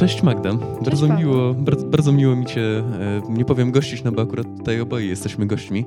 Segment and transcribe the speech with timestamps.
[0.00, 0.54] Cześć Magda.
[0.84, 1.18] Bardzo Paweł.
[1.18, 5.06] miło, bardzo, bardzo miło mi Cię, e, nie powiem gościć, no bo akurat tutaj oboje
[5.06, 5.84] jesteśmy gośćmi.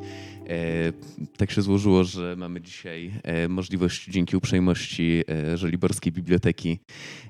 [1.37, 6.79] Tak się złożyło, że mamy dzisiaj e, możliwość dzięki uprzejmości e, Żoliborskiej Biblioteki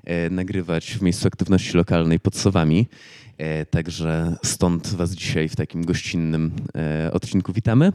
[0.04, 2.86] e, nagrywać w miejscu aktywności lokalnej pod Sowami.
[3.70, 6.52] Także stąd Was dzisiaj w takim gościnnym
[7.12, 7.92] odcinku witamy.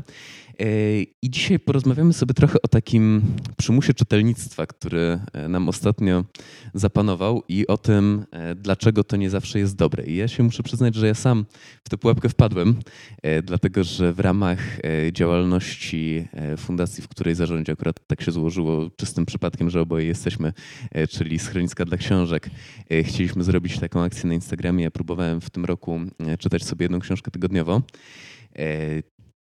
[1.21, 3.21] I dzisiaj porozmawiamy sobie trochę o takim
[3.57, 5.19] przymusie czytelnictwa, który
[5.49, 6.25] nam ostatnio
[6.73, 8.25] zapanował i o tym,
[8.55, 10.05] dlaczego to nie zawsze jest dobre.
[10.05, 11.45] I ja się muszę przyznać, że ja sam
[11.83, 12.75] w tę pułapkę wpadłem,
[13.43, 15.11] dlatego że w ramach e,
[16.33, 20.53] e, fundacji, w której zarządzie akurat tak się złożyło czystym przypadkiem, że oboje jesteśmy,
[20.91, 22.49] e, czyli Schroniska dla Książek,
[22.89, 24.83] e, chcieliśmy zrobić taką akcję na Instagramie.
[24.83, 25.99] Ja próbowałem w tym roku
[26.39, 27.81] czytać sobie jedną książkę tygodniowo.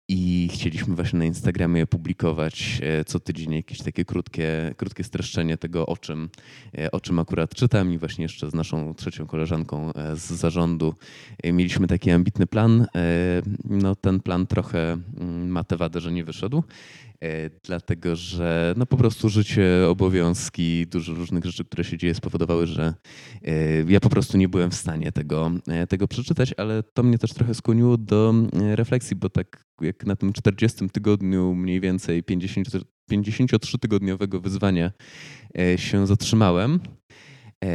[0.08, 5.86] I chcieliśmy właśnie na Instagramie publikować e, co tydzień jakieś takie krótkie, krótkie streszczenie tego,
[5.86, 6.30] o czym,
[6.78, 7.94] e, o czym akurat czytam.
[7.94, 10.96] I właśnie jeszcze z naszą trzecią koleżanką e, z zarządu
[11.44, 12.88] mieliśmy taki ambitny plan.
[13.66, 16.64] No ten plan trochę mm, ma tę wadę, że nie wyszedł.
[17.22, 22.68] E, Dlatego, że no po prostu życie, obowiązki, dużo różnych rzeczy, które się dzieje, spowodowały,
[22.68, 22.94] że
[23.44, 23.54] e,
[23.88, 27.34] ja po prostu nie byłem w stanie tego, e, tego przeczytać, ale to mnie też
[27.34, 32.68] trochę skłoniło do refleksji, bo tak jak na tym 40 tygodniu mniej więcej 50,
[33.12, 34.92] 53-tygodniowego wyzwania
[35.78, 36.80] się zatrzymałem,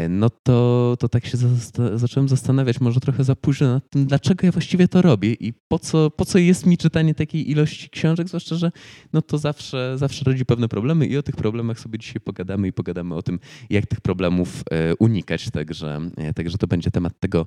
[0.09, 4.47] no to, to tak się zasta- zacząłem zastanawiać, może trochę za późno nad tym, dlaczego
[4.47, 8.29] ja właściwie to robię i po co, po co jest mi czytanie takiej ilości książek,
[8.29, 8.73] zwłaszcza, że
[9.13, 12.73] no to zawsze, zawsze rodzi pewne problemy i o tych problemach sobie dzisiaj pogadamy i
[12.73, 13.39] pogadamy o tym,
[13.71, 15.51] jak tych problemów e, unikać.
[15.51, 17.47] Także, e, także to będzie temat tego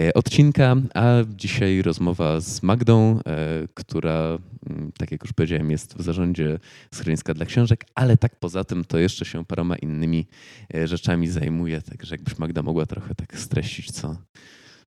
[0.00, 4.38] e, odcinka, a dzisiaj rozmowa z Magdą, e, która,
[4.70, 6.58] mm, tak jak już powiedziałem, jest w zarządzie
[6.94, 10.26] Schroniska dla Książek, ale tak poza tym to jeszcze się paroma innymi
[10.74, 14.16] e, rzeczami zajmuje, także jakbyś Magda mogła trochę tak streścić, co,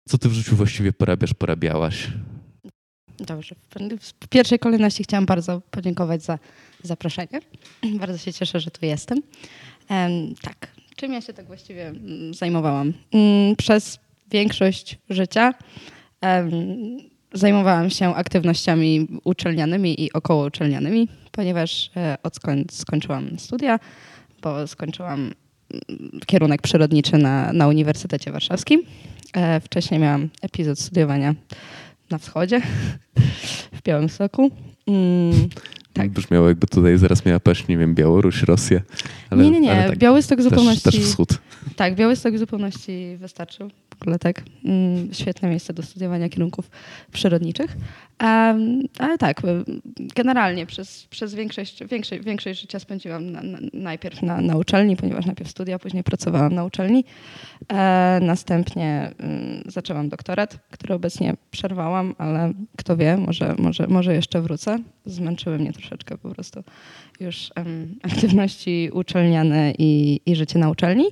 [0.08, 2.08] co ty w życiu właściwie porabiasz, porabiałaś.
[3.20, 3.56] Dobrze.
[4.22, 6.40] W pierwszej kolejności chciałam bardzo podziękować za
[6.84, 7.40] zaproszenie.
[8.00, 9.22] Bardzo się cieszę, że tu jestem.
[9.90, 12.94] Em, tak, czym ja się tak właściwie mm, zajmowałam?
[13.14, 14.00] Mm, Przez
[14.32, 15.54] większość życia
[17.34, 23.80] zajmowałam się aktywnościami uczelnianymi i okołouczelnianymi, ponieważ e, odkąd skończyłam studia,
[24.42, 25.34] bo skończyłam
[26.26, 28.84] kierunek przyrodniczy na, na Uniwersytecie Warszawskim.
[29.34, 31.36] E, Wcześniej miałam epizod studiowania
[32.10, 32.62] na wschodzie,
[33.78, 34.52] w Białymstoku.
[34.88, 35.50] Mm,
[35.94, 36.10] tak.
[36.10, 38.82] Brzmiało jakby tutaj zaraz miała paść, nie wiem, Białoruś, Rosję.
[39.30, 39.72] Ale, nie, nie, nie.
[39.72, 40.84] ale tak, Białystok w też, zupełności.
[40.84, 41.30] też wschód.
[41.76, 43.72] Tak, Białystok w zupełności wystarczył.
[44.20, 44.44] Tak.
[44.66, 46.70] Mm, świetne miejsce do studiowania kierunków
[47.12, 47.78] przyrodniczych.
[49.00, 49.64] Ale tak, y,
[50.16, 55.26] generalnie przez, przez większość, większość, większość życia spędziłam na, na, najpierw na, na uczelni, ponieważ
[55.26, 57.06] najpierw studia, później pracowałam na uczelni.
[57.74, 64.42] E, następnie mm, zaczęłam doktorat, który obecnie przerwałam, ale kto wie, może, może, może jeszcze
[64.42, 64.80] wrócę.
[65.06, 66.64] Zmęczyły mnie troszeczkę po prostu
[67.20, 71.06] już em, aktywności uczelniane i, i życie na uczelni.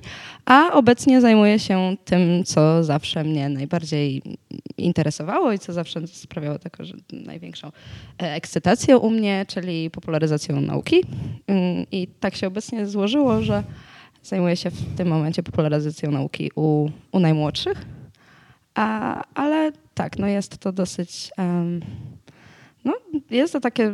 [0.44, 4.22] A obecnie zajmuję się tym, co zawsze mnie najbardziej
[4.78, 11.04] interesowało i co zawsze sprawiało taką największą e, ekscytację u mnie, czyli popularyzacją nauki.
[11.46, 13.62] Mm, I tak się obecnie złożyło, że
[14.22, 17.86] zajmuję się w tym momencie popularyzacją nauki u, u najmłodszych.
[18.74, 21.30] A, ale tak, no jest to dosyć.
[21.36, 21.80] em,
[22.86, 23.92] no, jest to takie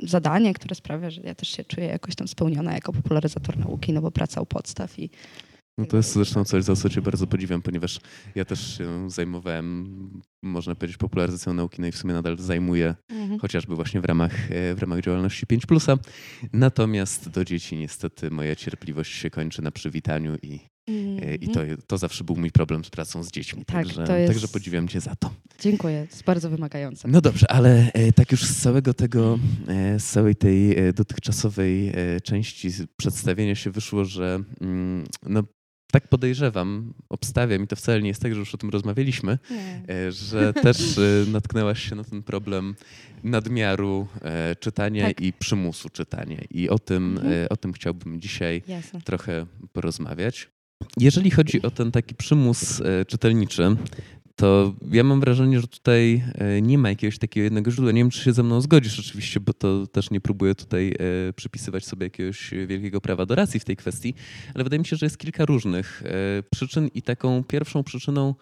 [0.00, 4.00] zadanie, które sprawia, że ja też się czuję jakoś tam spełniona jako popularyzator nauki, no
[4.00, 5.10] bo praca u podstaw i
[5.78, 8.00] No to jest zresztą coś, za co cię bardzo podziwiam, ponieważ
[8.34, 12.94] ja też się zajmowałem, można powiedzieć, popularyzacją nauki, no i w sumie nadal zajmuję,
[13.40, 15.98] chociażby właśnie w ramach, e, w ramach działalności 5+.
[16.52, 20.60] Natomiast do dzieci niestety moja cierpliwość się kończy na przywitaniu i,
[21.22, 23.64] e, i to, to zawsze był mój problem z pracą z dziećmi.
[23.64, 25.34] Tak, także, to jest- także podziwiam cię za to.
[25.60, 27.08] Dziękuję, jest bardzo wymagające.
[27.08, 29.38] No dobrze, ale e, tak już z całego tego,
[29.68, 31.92] e, z całej tej dotychczasowej
[32.24, 35.42] części przedstawienia się wyszło, że mm, no,
[35.92, 40.12] tak podejrzewam, obstawiam i to wcale nie jest tak, że już o tym rozmawialiśmy, Nie.
[40.12, 41.00] że też
[41.32, 42.74] natknęłaś się na ten problem
[43.24, 44.06] nadmiaru
[44.60, 45.20] czytania Tak.
[45.20, 46.38] i przymusu czytania.
[46.50, 47.46] I o tym, Mhm.
[47.50, 49.00] o tym chciałbym dzisiaj Jasne.
[49.00, 50.48] trochę porozmawiać.
[51.00, 53.76] Jeżeli chodzi o ten taki przymus e, czytelniczy,
[54.36, 57.92] to ja mam wrażenie, że tutaj e, nie ma jakiegoś takiego jednego źródła.
[57.92, 60.94] Nie wiem, czy się ze mną zgodzisz oczywiście, bo to też nie próbuję tutaj
[61.28, 64.14] e, przypisywać sobie jakiegoś wielkiego prawa do racji w tej kwestii,
[64.54, 66.02] ale wydaje mi się, że jest kilka różnych
[66.50, 68.34] przyczyn i taką pierwszą przyczyną,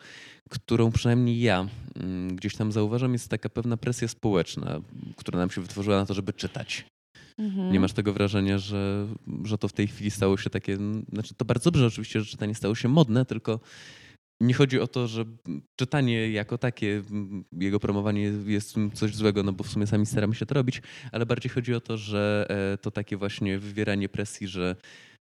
[0.50, 4.81] którą przynajmniej ja mm, gdzieś tam zauważam, jest taka pewna presja społeczna,
[5.17, 6.95] która nam się wytworzyła na to, żeby czytać.
[7.38, 7.73] Mhm.
[7.73, 9.06] Nie masz tego wrażenia, że,
[9.44, 10.79] że to w tej chwili stało się takie.
[11.12, 13.61] Znaczy, to bardzo dobrze oczywiście, że czytanie stało się modne, tylko
[14.41, 15.25] nie chodzi o to, że
[15.77, 17.03] czytanie jako takie,
[17.53, 21.27] jego promowanie jest coś złego, no bo w sumie sami staramy się to robić, ale
[21.27, 24.77] bardziej chodzi o to, że e, to takie właśnie wywieranie presji, że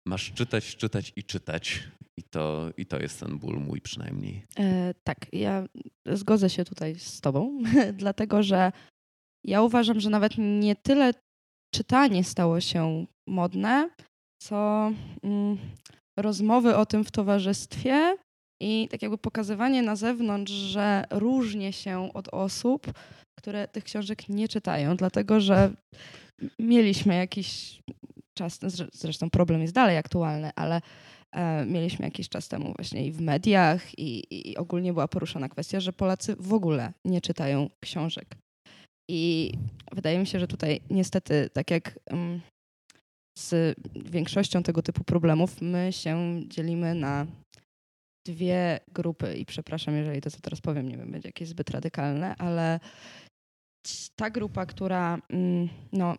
[0.05, 1.83] masz czytać, czytać i czytać.
[2.17, 4.45] I to, i to jest ten ból mój przynajmniej.
[4.59, 5.65] E, tak, ja
[6.05, 7.63] zgodzę się tutaj z Tobą,
[7.93, 8.71] dlatego że
[9.43, 11.13] ja uważam, że nawet nie tyle
[11.71, 13.89] czytanie stało się modne,
[14.41, 14.91] co
[15.23, 15.57] mm,
[16.19, 18.17] rozmowy o tym w towarzystwie
[18.61, 22.87] i tak jakby pokazywanie na zewnątrz, że różnię się od osób,
[23.39, 25.71] które tych książek nie czytają, dlatego że
[26.59, 27.79] mieliśmy jakiś
[28.37, 28.59] czas,
[28.93, 30.81] zresztą problem jest dalej aktualny, ale
[31.31, 35.79] e, mieliśmy jakiś czas temu właśnie i w mediach i, i ogólnie była poruszona kwestia,
[35.79, 38.35] że Polacy w ogóle nie czytają książek.
[39.09, 39.51] I
[39.91, 42.41] wydaje mi się, że tutaj niestety, tak jak um,
[43.37, 47.27] z większością tego typu problemów, my się dzielimy na
[48.27, 49.35] dwie grupy.
[49.35, 52.79] I przepraszam, jeżeli to, co teraz powiem, nie wiem, będzie jakieś zbyt radykalne, ale
[54.15, 56.15] ta grupa, która mm, no,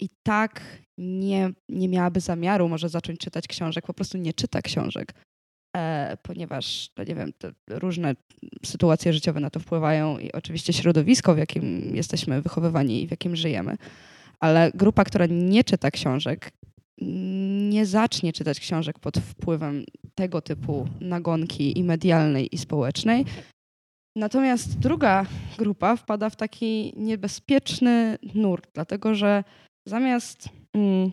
[0.00, 5.14] i tak nie, nie miałaby zamiaru może zacząć czytać książek, po prostu nie czyta książek,
[6.22, 7.32] ponieważ, no nie wiem,
[7.68, 8.14] różne
[8.64, 13.36] sytuacje życiowe na to wpływają i oczywiście środowisko, w jakim jesteśmy wychowywani i w jakim
[13.36, 13.76] żyjemy.
[14.40, 16.50] Ale grupa, która nie czyta książek,
[17.70, 19.84] nie zacznie czytać książek pod wpływem
[20.14, 23.24] tego typu nagonki i medialnej, i społecznej.
[24.16, 25.26] Natomiast druga
[25.58, 29.44] grupa wpada w taki niebezpieczny nurt, dlatego że
[29.86, 31.10] zamiast mm,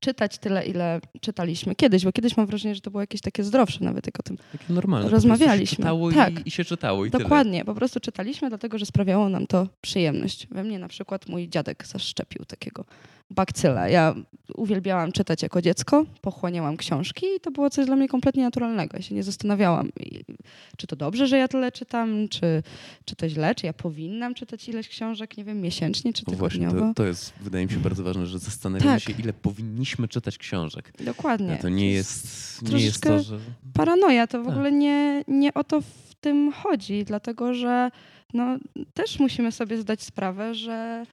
[0.00, 3.84] czytać tyle, ile czytaliśmy kiedyś, bo kiedyś mam wrażenie, że to było jakieś takie zdrowsze,
[3.84, 5.10] nawet jak o tym takie normalne.
[5.10, 5.84] rozmawialiśmy.
[5.84, 6.46] Po tak.
[6.46, 7.64] i, i, się czytało i Dokładnie, tyle.
[7.64, 10.46] po prostu czytaliśmy, dlatego że sprawiało nam to przyjemność.
[10.50, 12.84] We mnie na przykład mój dziadek zaszczepił takiego
[13.30, 13.88] bakcyla.
[13.88, 14.14] Ja
[14.54, 18.96] uwielbiałam czytać jako dziecko, pochłaniałam książki i to było coś dla mnie kompletnie naturalnego.
[18.96, 19.90] Ja się nie zastanawiałam,
[20.76, 22.62] czy to dobrze, że ja tyle czytam, czy,
[23.04, 26.74] czy to źle, czy ja powinnam czytać ileś książek, nie wiem, miesięcznie czy tygodniowo.
[26.74, 29.02] Właśnie, to, to jest, wydaje mi się, bardzo ważne, że zastanawiamy tak.
[29.02, 30.92] się, ile powinniśmy czytać książek.
[31.04, 31.58] Dokładnie.
[31.62, 33.38] to nie jest, nie jest to, że...
[33.74, 34.54] Paranoja, to w tak.
[34.54, 37.90] ogóle nie, nie o to w tym chodzi, dlatego że
[38.34, 38.58] no,
[38.94, 41.06] też musimy sobie zdać sprawę, że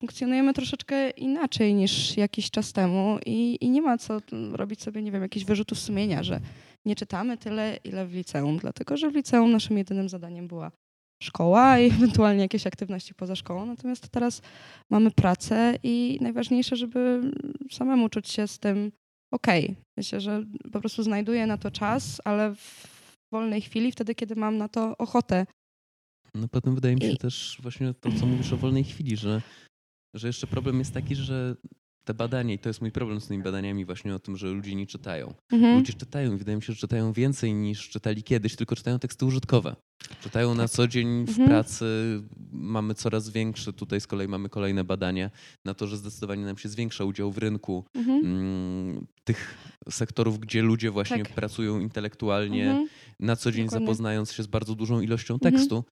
[0.00, 4.20] funkcjonujemy troszeczkę inaczej niż jakiś czas temu i, i nie ma co
[4.52, 6.40] robić sobie, nie wiem, jakichś wyrzutów sumienia, że
[6.84, 10.70] nie czytamy tyle, ile w liceum, dlatego że w liceum naszym jedynym zadaniem była
[11.22, 13.66] szkoła i ewentualnie jakieś aktywności poza szkołą.
[13.66, 14.42] Natomiast teraz
[14.90, 17.32] mamy pracę i najważniejsze, żeby
[17.70, 18.92] samemu czuć się z tym
[19.32, 19.64] okej.
[19.64, 19.76] Okay.
[19.96, 22.86] Myślę, że po prostu znajduję na to czas, ale w
[23.32, 25.46] wolnej chwili, wtedy, kiedy mam na to ochotę.
[26.34, 27.16] No potem wydaje mi się I...
[27.16, 29.42] też właśnie to, co mówisz o wolnej chwili, że
[30.14, 31.56] że jeszcze problem jest taki, że
[32.04, 34.74] te badania, i to jest mój problem z tymi badaniami właśnie o tym, że ludzie
[34.74, 35.34] nie czytają.
[35.52, 35.78] Mhm.
[35.78, 39.26] Ludzie czytają i wydaje mi się, że czytają więcej niż czytali kiedyś, tylko czytają teksty
[39.26, 39.76] użytkowe.
[40.20, 40.70] Czytają na tak.
[40.70, 41.48] co dzień w mhm.
[41.48, 41.84] pracy,
[42.52, 45.30] mamy coraz większe, tutaj z kolei mamy kolejne badania
[45.64, 48.20] na to, że zdecydowanie nam się zwiększa udział w rynku mhm.
[48.24, 49.54] mm, tych
[49.90, 51.34] sektorów, gdzie ludzie właśnie tak.
[51.34, 52.88] pracują intelektualnie, mhm.
[53.20, 53.86] na co dzień Dokładnie.
[53.86, 55.52] zapoznając się z bardzo dużą ilością mhm.
[55.54, 55.84] tekstu.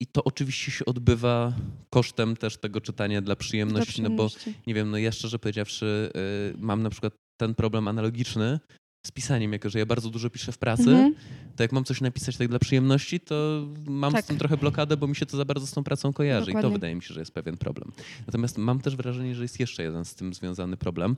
[0.00, 1.52] I to oczywiście się odbywa
[1.90, 4.50] kosztem też tego czytania dla przyjemności, dla przyjemności.
[4.50, 6.10] no bo nie wiem, no ja szczerze powiedziawszy,
[6.54, 8.60] y, mam na przykład ten problem analogiczny,
[9.06, 11.16] z pisaniem, jako że ja bardzo dużo piszę w pracy, mm -hmm.
[11.56, 14.24] to jak mam coś napisać tak dla przyjemności, to mam tak.
[14.24, 16.68] z tym trochę blokadę, bo mi się to za bardzo z tą pracą kojarzy Dokładnie.
[16.68, 17.92] i to wydaje mi się, że jest pewien problem.
[18.26, 21.16] Natomiast mam też wrażenie, że jest jeszcze jeden z tym związany problem,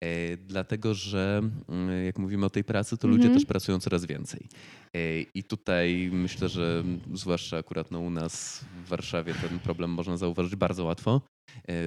[0.00, 3.16] e, dlatego że mm, jak mówimy o tej pracy, to mm -hmm.
[3.16, 3.40] ludzie mhm.
[3.40, 4.48] też pracują coraz więcej.
[4.94, 10.16] E, I tutaj myślę, że zwłaszcza akurat no, u nas w Warszawie ten problem można
[10.16, 11.37] zauważyć bardzo łatwo, E,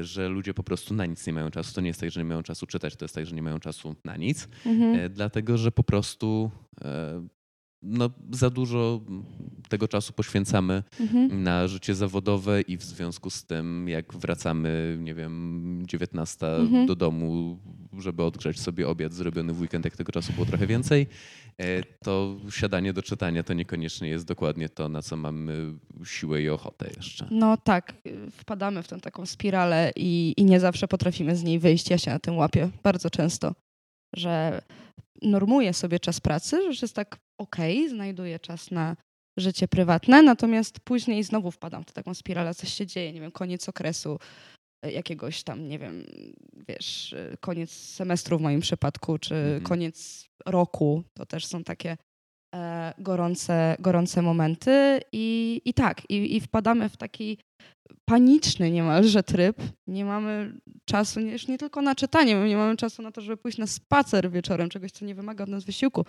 [0.02, 1.76] że ludzie po prostu na nic nie mają czasu.
[1.76, 3.60] To nie jest tak, że nie mają czasu czytać, to jest tak, że nie mają
[3.60, 4.96] czasu na nic, mhm.
[4.96, 6.52] E, dlatego że po prostu
[6.82, 7.28] e,
[7.82, 9.02] no, za dużo
[9.70, 11.44] tego czasu poświęcamy mhm.
[11.44, 16.86] na życie zawodowe i w związku z tym, jak wracamy, nie wiem, 19 mhm.
[16.86, 17.60] do domu,
[18.00, 21.08] żeby odgrzać sobie obiad zrobiony w weekend, jak tego czasu było trochę więcej, e,
[22.04, 25.74] to siadanie do czytania to niekoniecznie jest dokładnie to, na co mamy
[26.06, 27.28] siłę i ochotę jeszcze.
[27.32, 27.94] No tak,
[28.32, 31.90] wpadamy w tę taką spiralę i, i nie zawsze potrafimy z niej wyjść.
[31.90, 33.54] Ja się na tym łapię bardzo często,
[34.16, 34.62] że
[35.22, 38.96] normuję sobie czas pracy, że jest tak okej, okay, znajduję czas na
[39.40, 43.70] życie prywatne, natomiast później znowu wpadam w taką spiralę, coś się dzieje, nie wiem, koniec
[43.70, 46.06] okresu e, jakiegoś tam, nie wiem,
[46.68, 49.62] wiesz, e, koniec semestru w moim przypadku, czy mhm.
[49.64, 51.98] koniec roku, to też są takie
[52.56, 57.38] e, gorące, gorące momenty i, i tak, i, i wpadamy w taki
[58.10, 59.58] paniczny niemalże tryb.
[59.88, 60.54] Nie mamy
[60.86, 63.68] czasu nie, już nie tylko na czytanie, nie mamy czasu na to, żeby pójść na
[63.68, 66.06] spacer wieczorem, czegoś, co nie wymaga od nas wysiłku.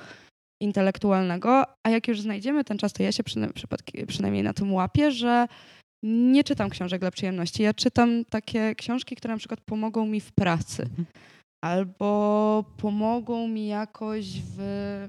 [0.63, 4.73] intelektualnego, a jak już znajdziemy ten czas, to ja się przyna- przypadki- przynajmniej na tym
[4.73, 5.47] łapię, że
[6.03, 7.63] nie czytam książek dla przyjemności.
[7.63, 11.07] Ja czytam takie książki, które na przykład pomogą mi w pracy Mhm.
[11.65, 15.09] albo pomogą mi jakoś w,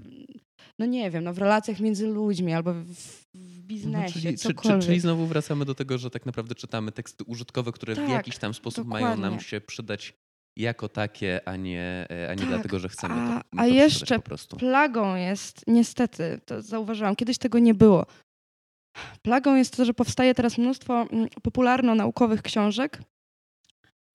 [0.80, 2.86] no nie wiem, no w relacjach między ludźmi albo w,
[3.34, 6.92] w biznesie, No, czyli, czy, czy, czyli znowu wracamy do tego, że tak naprawdę czytamy
[6.92, 9.40] teksty użytkowe, które w Tak, jakiś tam sposób mają nam dokładnie.
[9.40, 10.14] się przydać
[10.58, 13.48] jako takie, a nie, e, a nie Tak, dlatego, że chcemy a- to, a to
[13.58, 14.20] przeczytać jeszcze.
[14.60, 18.06] Plagą jest, niestety, to zauważyłam, kiedyś tego nie było.
[19.22, 23.02] Plagą jest to, że powstaje teraz mnóstwo mm, popularno-naukowych książek,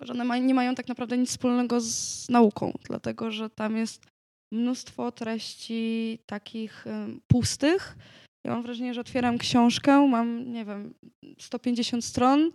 [0.03, 4.07] że one nie mają tak naprawdę nic wspólnego z nauką, dlatego że tam jest
[4.53, 6.85] mnóstwo treści takich
[7.27, 7.97] pustych.
[8.47, 10.95] Ja mam wrażenie, że otwieram książkę, mam, nie wiem,
[11.39, 12.53] 150 stron,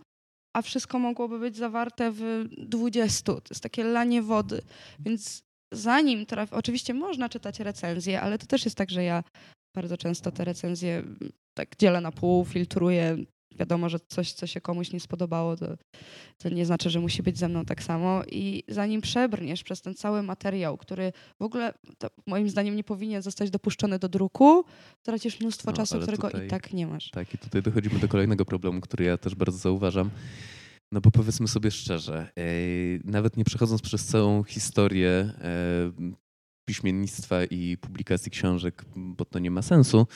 [0.56, 3.24] a wszystko mogłoby być zawarte w 20.
[3.24, 4.62] To jest takie lanie wody.
[4.98, 5.42] Więc
[5.74, 9.22] zanim trafi, oczywiście można czytać recenzje, ale to też jest tak, że ja
[9.74, 11.18] bardzo często te recenzje mm,
[11.54, 13.16] tak dzielę na pół, filtruję.
[13.58, 15.66] Wiadomo, że coś, co się komuś nie spodobało, to,
[16.38, 18.22] to nie znaczy, że musi być ze mną tak samo.
[18.30, 21.74] I zanim przebrniesz przez ten cały materiał, który w ogóle
[22.26, 24.64] moim zdaniem nie powinien zostać dopuszczony do druku,
[25.02, 27.10] tracisz mnóstwo No, czasu, którego tutaj- i tak nie masz.
[27.10, 30.10] Tak, i tutaj dochodzimy do kolejnego problemu, który ja też bardzo zauważam.
[30.92, 32.28] No bo powiedzmy sobie szczerze,
[33.04, 36.14] nawet nie przechodząc przez całą historię e,
[36.64, 40.06] piśmiennictwa i publikacji książek, bo to nie ma sensu,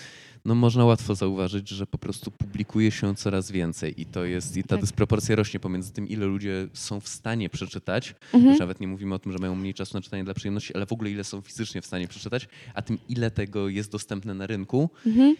[0.45, 4.63] no można łatwo zauważyć, że po prostu publikuje się coraz więcej i to jest, i
[4.63, 4.81] ta Tak.
[4.81, 8.51] dysproporcja rośnie pomiędzy tym, ile ludzie są w stanie przeczytać, Mhm.
[8.53, 10.87] już nawet nie mówimy o tym, że mają mniej czasu na czytanie dla przyjemności, ale
[10.87, 14.47] w ogóle ile są fizycznie w stanie przeczytać, a tym ile tego jest dostępne na
[14.47, 14.91] rynku.
[15.07, 15.37] Mhm.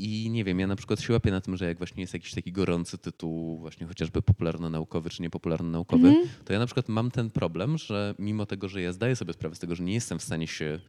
[0.00, 2.34] I nie wiem, ja na przykład się łapię na tym, że jak właśnie jest jakiś
[2.34, 6.28] taki gorący tytuł, właśnie chociażby popularno-naukowy czy niepopularno-naukowy, Mhm.
[6.44, 9.54] to ja na przykład mam ten problem, że mimo tego, że ja zdaję sobie sprawę
[9.54, 10.80] z tego, że nie jestem w stanie się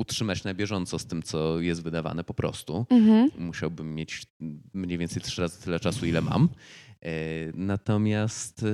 [0.00, 3.30] utrzymać na bieżąco z tym, co jest wydawane po prostu, Mhm.
[3.38, 4.22] musiałbym mieć
[4.74, 6.48] mniej więcej trzy razy tyle czasu, ile mam.
[7.04, 7.10] E,
[7.54, 8.66] Natomiast e,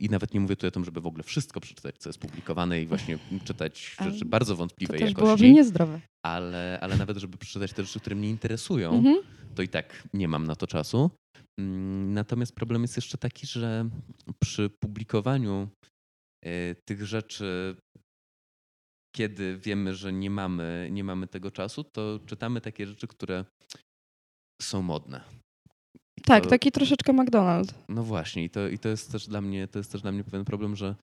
[0.00, 2.82] i nawet nie mówię tu o tym, żeby w ogóle wszystko przeczytać, co jest publikowane
[2.82, 6.00] i właśnie czytać A rzeczy bardzo To wątpliwej też jakości, byłoby niezdrowe.
[6.26, 9.16] ale, ale nawet żeby przeczytać te rzeczy, które mnie interesują, Mhm.
[9.54, 11.10] to i tak nie mam na to czasu.
[11.60, 13.88] Mm, Natomiast problem jest jeszcze taki, że
[14.42, 15.68] przy publikowaniu
[16.44, 17.76] e, tych rzeczy,
[19.16, 23.44] kiedy wiemy, że nie mamy, nie mamy tego czasu, to czytamy takie rzeczy, które
[24.62, 25.20] są modne.
[26.24, 27.72] Tak, To- taki troszeczkę McDonald's.
[27.88, 30.24] No właśnie, i to, i to jest też dla mnie, to jest też dla mnie
[30.24, 30.94] pewien problem, że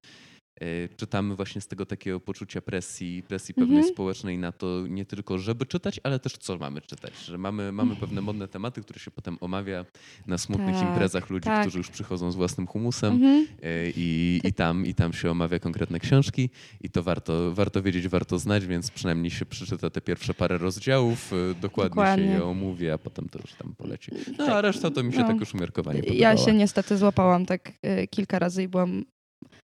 [0.98, 3.94] czytamy właśnie z tego takiego poczucia presji, presji pewnej Mhm.
[3.94, 7.14] społecznej na to nie tylko, żeby czytać, ale też co mamy czytać.
[7.26, 9.86] Że mamy, mamy pewne modne tematy, które się potem omawia
[10.28, 11.62] na smutnych Tak, imprezach ludzi, tak.
[11.62, 13.48] którzy już przychodzą z własnym humusem Mhm.
[13.64, 16.50] e, i, i, tam, i tam się omawia konkretne książki
[16.82, 21.32] i to warto, warto wiedzieć, warto znać, więc przynajmniej się przeczyta te pierwsze parę rozdziałów,
[21.62, 22.26] dokładnie, Dokładnie.
[22.26, 24.12] się je omówi, a potem to już tam poleci.
[24.38, 24.50] No Tak.
[24.50, 25.28] a reszta to mi się No.
[25.28, 26.38] tak już umiarkowanie Ja podobała.
[26.38, 27.70] się niestety złapałam tak
[28.04, 29.06] y, kilka razy i byłam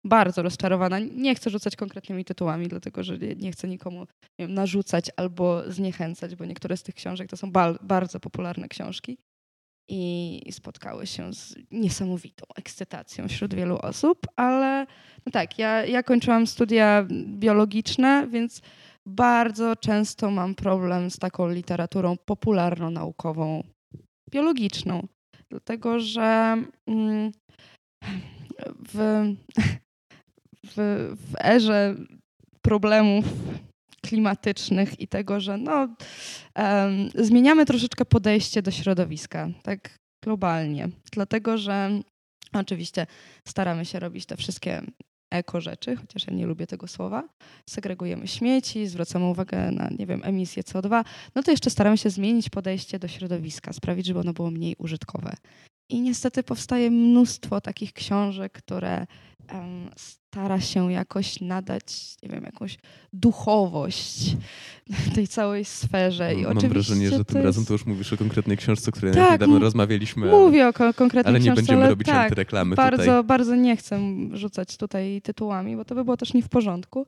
[0.05, 0.99] bardzo rozczarowana.
[0.99, 4.01] Nie chcę rzucać konkretnymi tytułami, dlatego że nie- chcę nikomu
[4.39, 8.69] nie wiem, narzucać albo zniechęcać, bo niektóre z tych książek to są bal- bardzo popularne
[8.69, 9.19] książki
[9.93, 14.87] i spotkały się z niesamowitą ekscytacją wśród wielu osób, ale
[15.27, 18.61] no tak, ja, ja kończyłam studia biologiczne, więc
[19.09, 23.63] bardzo często mam problem z taką literaturą popularno-naukową,
[24.31, 25.07] biologiczną.
[25.51, 27.33] Dlatego, że mm,
[28.89, 29.25] w,
[30.67, 30.75] w,
[31.31, 31.95] w erze
[32.63, 33.25] problemów
[34.03, 35.89] klimatycznych i tego, że no,
[36.55, 40.89] em, zmieniamy troszeczkę podejście do środowiska, tak globalnie.
[41.13, 42.01] Dlatego, że
[42.53, 43.07] oczywiście
[43.49, 44.83] staramy się robić te wszystkie
[45.31, 47.29] eko rzeczy, chociaż ja nie lubię tego słowa.
[47.71, 51.05] Segregujemy śmieci, zwracamy uwagę na, nie wiem, emisję CO2.
[51.35, 55.33] No to jeszcze staramy się zmienić podejście do środowiska, sprawić, żeby ono było mniej użytkowe.
[55.91, 59.07] I niestety powstaje mnóstwo takich książek, które
[59.51, 62.79] em, stara się jakoś nadać, nie wiem, jakąś
[63.13, 64.37] duchowość
[65.15, 66.35] tej całej sferze.
[66.35, 68.93] I Mam oczywiście wrażenie, że tym razem jest- to już mówisz o konkretnej książce, o
[68.93, 72.07] której Tak, niedawno rozmawialiśmy, ale, Mówię o ko- konkretnej ale nie książce, będziemy ale robić
[72.07, 73.25] tak, antyreklamy bardzo, tutaj.
[73.25, 74.01] bardzo nie chcę
[74.33, 77.07] rzucać tutaj tytułami, bo to by było też nie w porządku.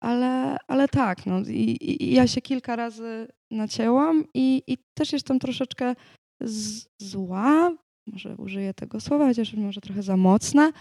[0.00, 5.38] Ale, ale tak, no, i, i ja się kilka razy nacięłam i, i też jestem
[5.38, 5.94] troszeczkę
[6.40, 7.72] z, zła,
[8.06, 10.72] może użyję tego słowa, chociaż może trochę za mocne,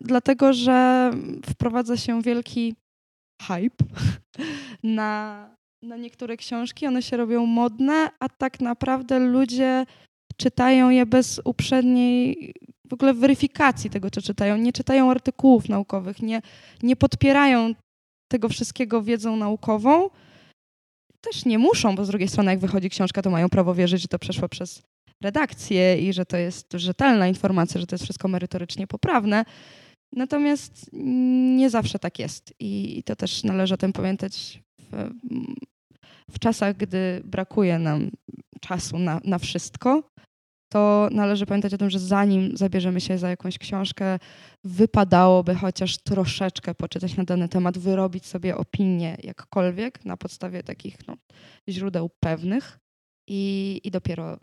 [0.00, 1.10] dlatego że
[1.50, 2.74] wprowadza się wielki
[3.42, 3.84] hype
[4.82, 5.44] na,
[5.82, 9.86] na niektóre książki, one się robią modne, a tak naprawdę ludzie
[10.36, 12.52] czytają je bez uprzedniej
[12.88, 14.56] w ogóle weryfikacji tego, co czytają.
[14.56, 16.42] Nie czytają artykułów naukowych, nie,
[16.82, 17.74] nie podpierają
[18.32, 20.10] tego wszystkiego wiedzą naukową.
[21.20, 24.08] też nie muszą, bo z drugiej strony jak wychodzi książka, to mają prawo wierzyć, że
[24.08, 24.82] to przeszło przez
[25.22, 29.44] redakcję i że to jest rzetelna informacja, że to jest wszystko merytorycznie poprawne.
[30.12, 30.90] Natomiast
[31.56, 35.10] nie zawsze tak jest i to też należy o tym pamiętać w,
[36.30, 38.10] w czasach, gdy brakuje nam
[38.60, 40.02] czasu na, na wszystko,
[40.72, 44.18] to należy pamiętać o tym, że zanim zabierzemy się za jakąś książkę,
[44.64, 51.16] wypadałoby chociaż troszeczkę poczytać na dany temat, wyrobić sobie opinię jakkolwiek na podstawie takich no,
[51.68, 52.78] źródeł pewnych
[53.28, 54.38] i, i dopiero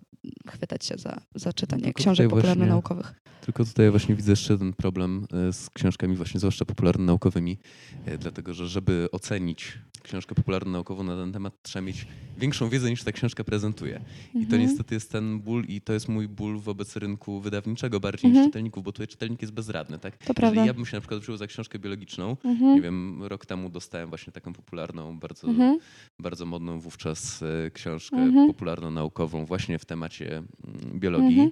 [0.49, 3.13] chwytać się za, za czytanie książek popularno-naukowych.
[3.45, 7.57] Tylko tutaj właśnie widzę jeszcze ten problem e, z książkami właśnie zwłaszcza popularno-naukowymi,
[8.05, 13.03] e, dlatego że żeby ocenić książkę popularno-naukową na ten temat, trzeba mieć większą wiedzę niż
[13.03, 14.01] ta książka prezentuje.
[14.29, 14.61] I to mhm.
[14.61, 18.43] niestety jest ten ból i to jest mój ból wobec rynku wydawniczego bardziej mhm.
[18.43, 19.99] niż czytelników, bo tutaj czytelnik jest bezradny.
[19.99, 20.17] Tak?
[20.17, 20.65] To Jeżeli prawda.
[20.65, 22.75] ja bym się na przykład wziął za książkę biologiczną, mhm.
[22.75, 25.79] nie wiem, rok temu dostałem właśnie taką popularną, bardzo, mhm.
[26.19, 28.47] bardzo modną wówczas e, książkę mhm.
[28.75, 31.39] Popularno-naukową właśnie w temacie mm, biologii.
[31.39, 31.51] Mhm.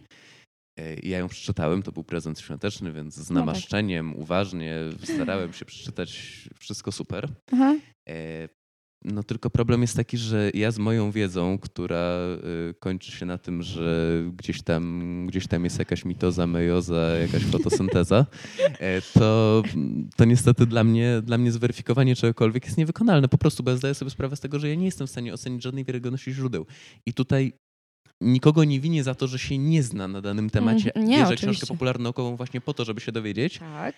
[0.79, 4.21] E, ja ją przeczytałem, to był prezent świąteczny, więc z namaszczeniem, no tak.
[4.21, 7.29] uważnie starałem się przeczytać wszystko super.
[7.51, 7.75] Aha.
[9.05, 12.17] No tylko problem jest taki, że ja z moją wiedzą, która
[12.69, 17.43] y, kończy się na tym, że gdzieś tam, gdzieś tam jest jakaś mitoza, mejoza, jakaś
[17.43, 18.25] fotosynteza,
[18.79, 19.63] e, to,
[20.15, 23.27] to niestety dla mnie, dla mnie zweryfikowanie czegokolwiek jest niewykonalne.
[23.27, 25.33] Po prostu, bo ja zdaję sobie sprawę z tego, że ja nie jestem w stanie
[25.33, 26.65] ocenić żadnej wiarygodności źródeł.
[27.05, 27.53] I tutaj
[28.21, 30.95] nikogo nie winię za to, że się nie zna na danym temacie.
[30.95, 33.59] Mm, nie, Bierze książkę popularno-naukową właśnie po to, żeby się dowiedzieć.
[33.59, 33.95] Tak.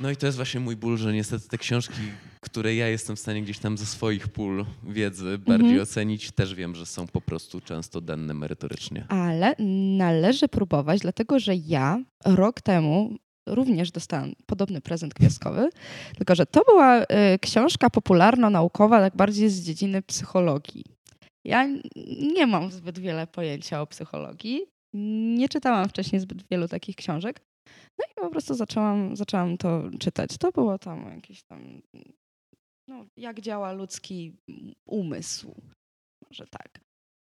[0.00, 2.00] No i to jest właśnie mój ból, że niestety te książki,
[2.40, 5.82] które ja jestem w stanie gdzieś tam ze swoich pól wiedzy bardziej mhm.
[5.82, 9.06] ocenić, też wiem, że są po prostu często dane merytorycznie.
[9.08, 9.54] Ale
[9.98, 13.16] należy próbować, dlatego że ja rok temu
[13.48, 15.70] również dostałam podobny prezent gwiazdkowy,
[16.16, 17.06] tylko że to była y,
[17.40, 20.84] książka popularno-naukowa, tak bardziej z dziedziny psychologii.
[21.44, 21.66] Ja
[22.34, 24.66] nie mam zbyt wiele pojęcia o psychologii.
[25.36, 27.40] Nie czytałam wcześniej zbyt wielu takich książek.
[27.98, 30.38] No i po prostu zaczęłam, zaczęłam to czytać.
[30.38, 31.82] To było tam jakieś tam,
[32.88, 34.36] no, jak działa ludzki
[34.86, 35.54] umysł.
[36.28, 36.80] Może tak.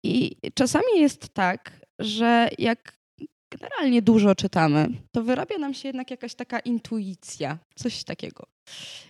[0.06, 2.98] I czasami jest tak, że jak
[3.52, 8.44] generalnie dużo czytamy, to wyrabia nam się jednak jakaś taka intuicja, coś takiego.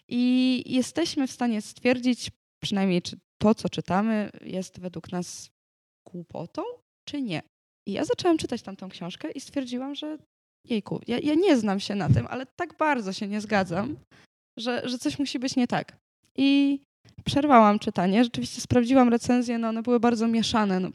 [0.08, 2.32] I jesteśmy w stanie stwierdzić,
[2.63, 5.50] przynajmniej czy to, co czytamy, jest według nas
[6.08, 6.62] głupotą,
[7.08, 7.41] czy nie.
[7.88, 10.17] I ja zaczęłam czytać tamtą książkę i stwierdziłam, że
[10.69, 13.95] jejku, ja, ja nie znam się na tym, ale tak bardzo się nie zgadzam,
[14.60, 15.97] że, że coś musi być nie tak.
[16.38, 16.80] I
[17.23, 18.23] przerwałam czytanie.
[18.23, 20.80] Rzeczywiście sprawdziłam recenzje, no one były bardzo mieszane.
[20.80, 20.89] No,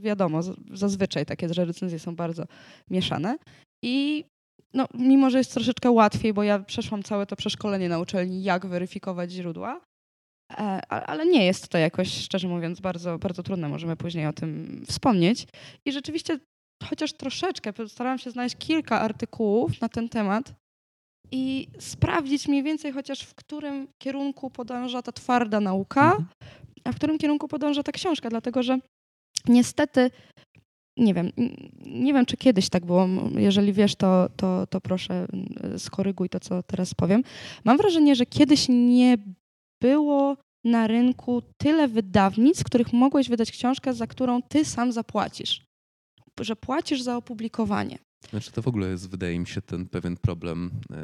[0.00, 0.40] wiadomo,
[0.72, 2.44] zazwyczaj takie, że recenzje są bardzo
[2.90, 3.38] mieszane.
[3.84, 4.24] I
[4.74, 8.66] no, mimo, że jest troszeczkę łatwiej, bo ja przeszłam całe to przeszkolenie na uczelni, jak
[8.66, 9.80] weryfikować źródła,
[10.52, 13.68] e, ale nie jest to jakoś, szczerze mówiąc, bardzo, bardzo trudne.
[13.68, 15.46] Możemy później o tym wspomnieć.
[15.84, 16.38] I rzeczywiście
[16.82, 20.54] chociaż troszeczkę, starałam się znaleźć kilka artykułów na ten temat
[21.30, 26.26] i sprawdzić mniej więcej chociaż w którym kierunku podąża ta twarda nauka, mhm.
[26.84, 28.78] a w którym kierunku podąża ta książka, dlatego że
[29.48, 30.10] niestety
[30.98, 31.32] nie wiem,
[31.86, 33.08] nie wiem, czy kiedyś tak było.
[33.36, 35.26] Jeżeli wiesz, to, to, to proszę
[35.78, 37.22] skoryguj to, co teraz powiem.
[37.64, 39.18] Mam wrażenie, że kiedyś nie
[39.82, 45.64] było na rynku tyle wydawnic, których mogłeś wydać książkę, za którą ty sam zapłacisz
[46.40, 47.98] że płacisz za opublikowanie.
[48.30, 50.96] Znaczy to w ogóle jest, wydaje mi się, ten pewien problem, e,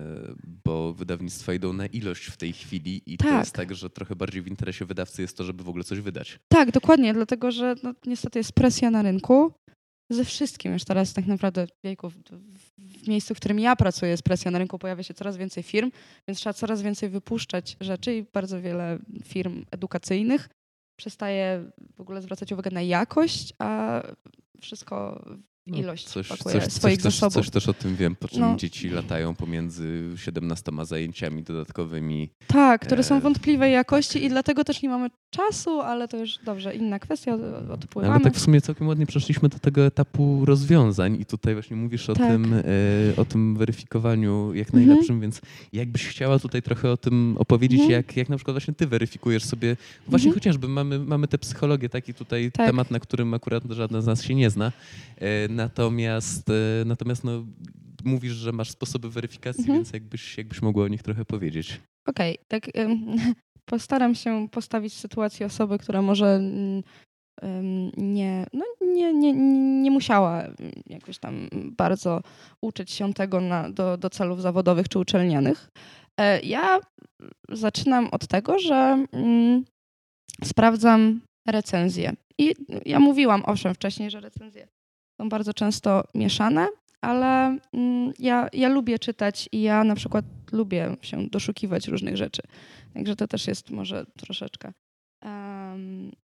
[0.64, 3.28] bo wydawnictwa idą na ilość w tej chwili i tak.
[3.28, 6.00] to jest tak, że trochę bardziej w interesie wydawcy jest to, żeby w ogóle coś
[6.00, 6.38] wydać.
[6.48, 9.52] Tak, dokładnie, dlatego że no, niestety jest presja na rynku
[10.10, 10.72] ze wszystkim.
[10.72, 12.10] Już teraz tak naprawdę wieku,
[12.78, 15.90] w miejscu, w którym ja pracuję, jest presja na rynku, pojawia się coraz więcej firm,
[16.28, 20.48] więc trzeba coraz więcej wypuszczać rzeczy i bardzo wiele firm edukacyjnych
[21.00, 24.00] przestaje w ogóle zwracać uwagę na jakość, a
[24.60, 25.24] wszystko
[25.66, 27.34] no, ilość coś, pakuje coś, swoich coś, zasobów.
[27.34, 28.56] Coś też o tym wiem, po czym no.
[28.56, 32.30] dzieci latają pomiędzy 17 zajęciami dodatkowymi.
[32.46, 34.22] Tak, które są e, wątpliwej jakości tak.
[34.22, 37.38] i dlatego też nie mamy czasu, ale to już dobrze, inna kwestia,
[37.72, 38.14] odpływamy.
[38.14, 42.10] Ale tak w sumie całkiem ładnie przeszliśmy do tego etapu rozwiązań i tutaj właśnie mówisz
[42.10, 42.28] o, tak.
[42.28, 42.62] tym, e,
[43.16, 44.86] o tym weryfikowaniu jak mhm.
[44.86, 45.20] najlepszym, mhm.
[45.20, 45.40] więc
[45.72, 47.92] jakbyś chciała tutaj trochę o tym opowiedzieć, mhm.
[47.92, 49.76] jak, jak na przykład właśnie ty weryfikujesz sobie,
[50.08, 50.34] właśnie mhm.
[50.34, 52.66] chociażby mamy, mamy tę psychologię, taki tutaj tak.
[52.66, 54.72] temat, na którym akurat żadna z nas się nie zna,
[55.16, 57.46] e, natomiast, e, natomiast no,
[58.04, 59.78] mówisz, że masz sposoby weryfikacji, mhm.
[59.78, 61.80] więc jakbyś, jakbyś mogła o nich trochę powiedzieć.
[62.08, 62.70] Okej, okay, tak
[63.64, 66.40] postaram się postawić w sytuacji osoby, która może
[67.96, 69.32] nie, no nie, nie,
[69.82, 70.44] nie musiała
[70.86, 72.22] jakoś tam bardzo
[72.62, 75.70] uczyć się tego na, do, do celów zawodowych czy uczelnianych.
[76.20, 76.80] E, ja
[77.48, 79.64] zaczynam od tego, że mm,
[80.44, 82.12] sprawdzam recenzje.
[82.38, 82.54] I
[82.86, 84.68] ja mówiłam owszem wcześniej, że recenzje
[85.20, 86.68] są bardzo często mieszane,
[87.00, 92.42] ale mm, ja, ja lubię czytać i ja na przykład lubię się doszukiwać różnych rzeczy.
[92.94, 94.72] Także to też jest może troszeczkę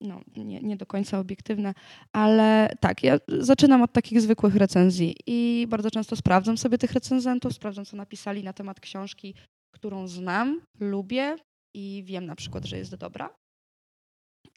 [0.02, 1.74] no, nie, nie do końca obiektywne,
[2.12, 7.54] ale tak, ja zaczynam od takich zwykłych recenzji i bardzo często sprawdzam sobie tych recenzentów,
[7.54, 9.36] sprawdzam, co napisali na temat książki,
[9.72, 11.36] którą znam, lubię
[11.74, 13.30] i wiem na przykład, że jest dobra.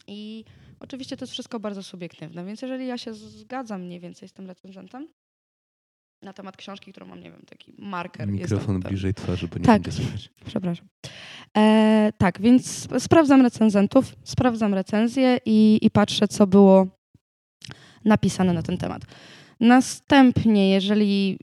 [0.06, 0.44] I
[0.80, 4.46] oczywiście to jest wszystko bardzo subiektywne, więc jeżeli ja się zgadzam mniej więcej z tym
[4.46, 5.08] recenzentem,
[6.22, 8.28] na temat książki, którą mam, nie wiem, taki marker.
[8.28, 10.30] Mikrofon bliżej twarzy, bo nie tak, mogę słychać.
[10.46, 10.86] Przepraszam.
[11.56, 16.86] E, tak, więc sprawdzam recenzentów, sprawdzam recenzje i, i patrzę, co było
[18.04, 19.02] napisane na ten temat.
[19.60, 21.38] Następnie, jeżeli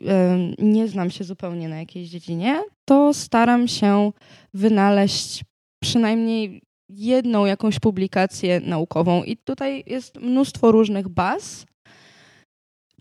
[0.60, 4.12] y, nie znam się zupełnie na jakiejś dziedzinie, to staram się
[4.54, 5.44] wynaleźć
[5.82, 9.24] przynajmniej jedną jakąś publikację naukową.
[9.24, 11.66] I tutaj jest mnóstwo różnych baz.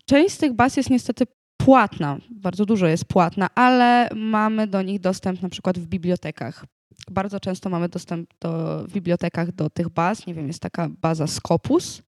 [0.05, 1.25] Część z tych baz jest niestety
[1.57, 6.65] płatna, bardzo dużo jest płatna, ale mamy do nich dostęp na przykład w bibliotekach.
[7.11, 10.27] Bardzo często mamy dostęp do, w bibliotekach do tych baz.
[10.27, 12.01] Nie wiem, jest taka baza Scopus,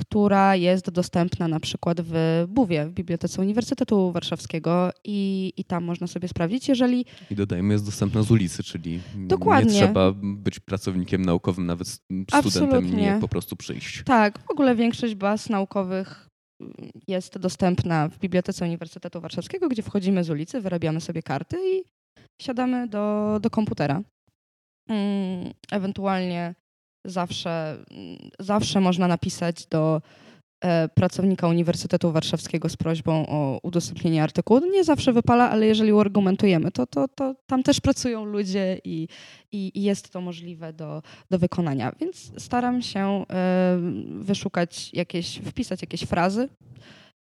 [0.00, 6.06] która jest dostępna na przykład w Buwie, w Bibliotece Uniwersytetu Warszawskiego i, i tam można
[6.06, 7.04] sobie sprawdzić, jeżeli...
[7.30, 9.72] I dodajmy, jest dostępna z ulicy, czyli Dokładnie.
[9.72, 13.02] nie trzeba być pracownikiem naukowym, nawet studentem Absolutnie.
[13.02, 14.02] nie po prostu przyjść.
[14.04, 16.28] Tak, w ogóle większość baz naukowych
[17.08, 21.82] jest dostępna w Bibliotece Uniwersytetu Warszawskiego, gdzie wchodzimy z ulicy, wyrabiamy sobie karty i
[22.42, 24.02] siadamy do, do komputera.
[24.88, 26.54] Mm, ewentualnie
[27.04, 27.84] zawsze,
[28.38, 30.02] zawsze można napisać do
[30.60, 34.60] e, pracownika Uniwersytetu Warszawskiego z prośbą o udostępnienie artykułu.
[34.72, 39.08] Nie zawsze wypala, ale jeżeli uargumentujemy, to, to, to tam też pracują ludzie i,
[39.52, 41.92] i, i jest to możliwe do, do wykonania.
[42.00, 46.48] Więc staram się e, wyszukać jakieś, wpisać jakieś frazy,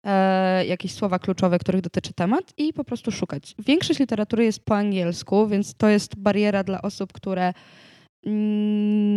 [0.03, 3.55] e, jakieś słowa kluczowe, których dotyczy temat i po prostu szukać.
[3.59, 7.53] Większość literatury jest po angielsku, więc to jest bariera dla osób, które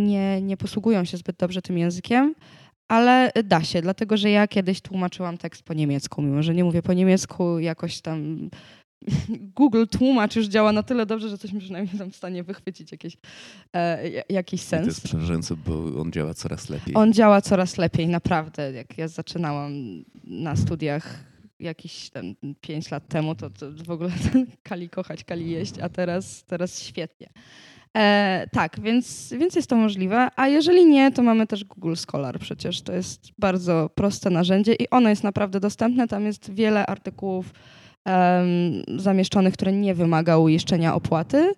[0.05, 2.35] nie, nie posługują się zbyt dobrze tym językiem,
[2.87, 6.81] ale da się, dlatego że ja kiedyś tłumaczyłam tekst po niemiecku, mimo że nie mówię
[6.81, 8.49] po niemiecku, jakoś tam
[9.57, 13.17] Google tłumacz już działa na tyle dobrze, że jesteśmy przynajmniej tam w stanie wychwycić jakieś,
[13.75, 14.81] e, jakiś sens.
[14.81, 16.95] I to jest przerażające, bo on działa coraz lepiej.
[16.95, 18.71] On działa coraz lepiej, naprawdę.
[18.71, 21.23] Jak ja zaczynałam na studiach
[21.59, 24.11] jakieś tam 5 lat temu, to, to w ogóle
[24.63, 27.29] kali kochać, kali jeść, a teraz, teraz świetnie.
[27.97, 30.27] E, tak, więc, więc jest to możliwe.
[30.35, 32.81] A jeżeli nie, to mamy też Google Scholar przecież.
[32.81, 36.07] To jest bardzo proste narzędzie i ono jest naprawdę dostępne.
[36.07, 37.53] Tam jest wiele artykułów
[38.05, 41.53] um, zamieszczonych, które nie wymaga uiszczenia opłaty.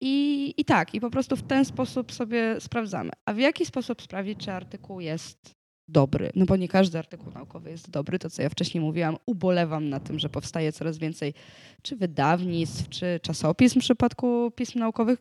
[0.00, 3.10] I, I tak, i po prostu w ten sposób sobie sprawdzamy.
[3.26, 5.54] A w jaki sposób sprawdzić, czy artykuł jest
[5.88, 6.30] dobry?
[6.34, 8.18] No bo nie każdy artykuł naukowy jest dobry.
[8.18, 11.34] To, co ja wcześniej mówiłam, ubolewam na tym, że powstaje coraz więcej
[11.82, 15.18] czy wydawnictw, czy czasopism w przypadku pism naukowych,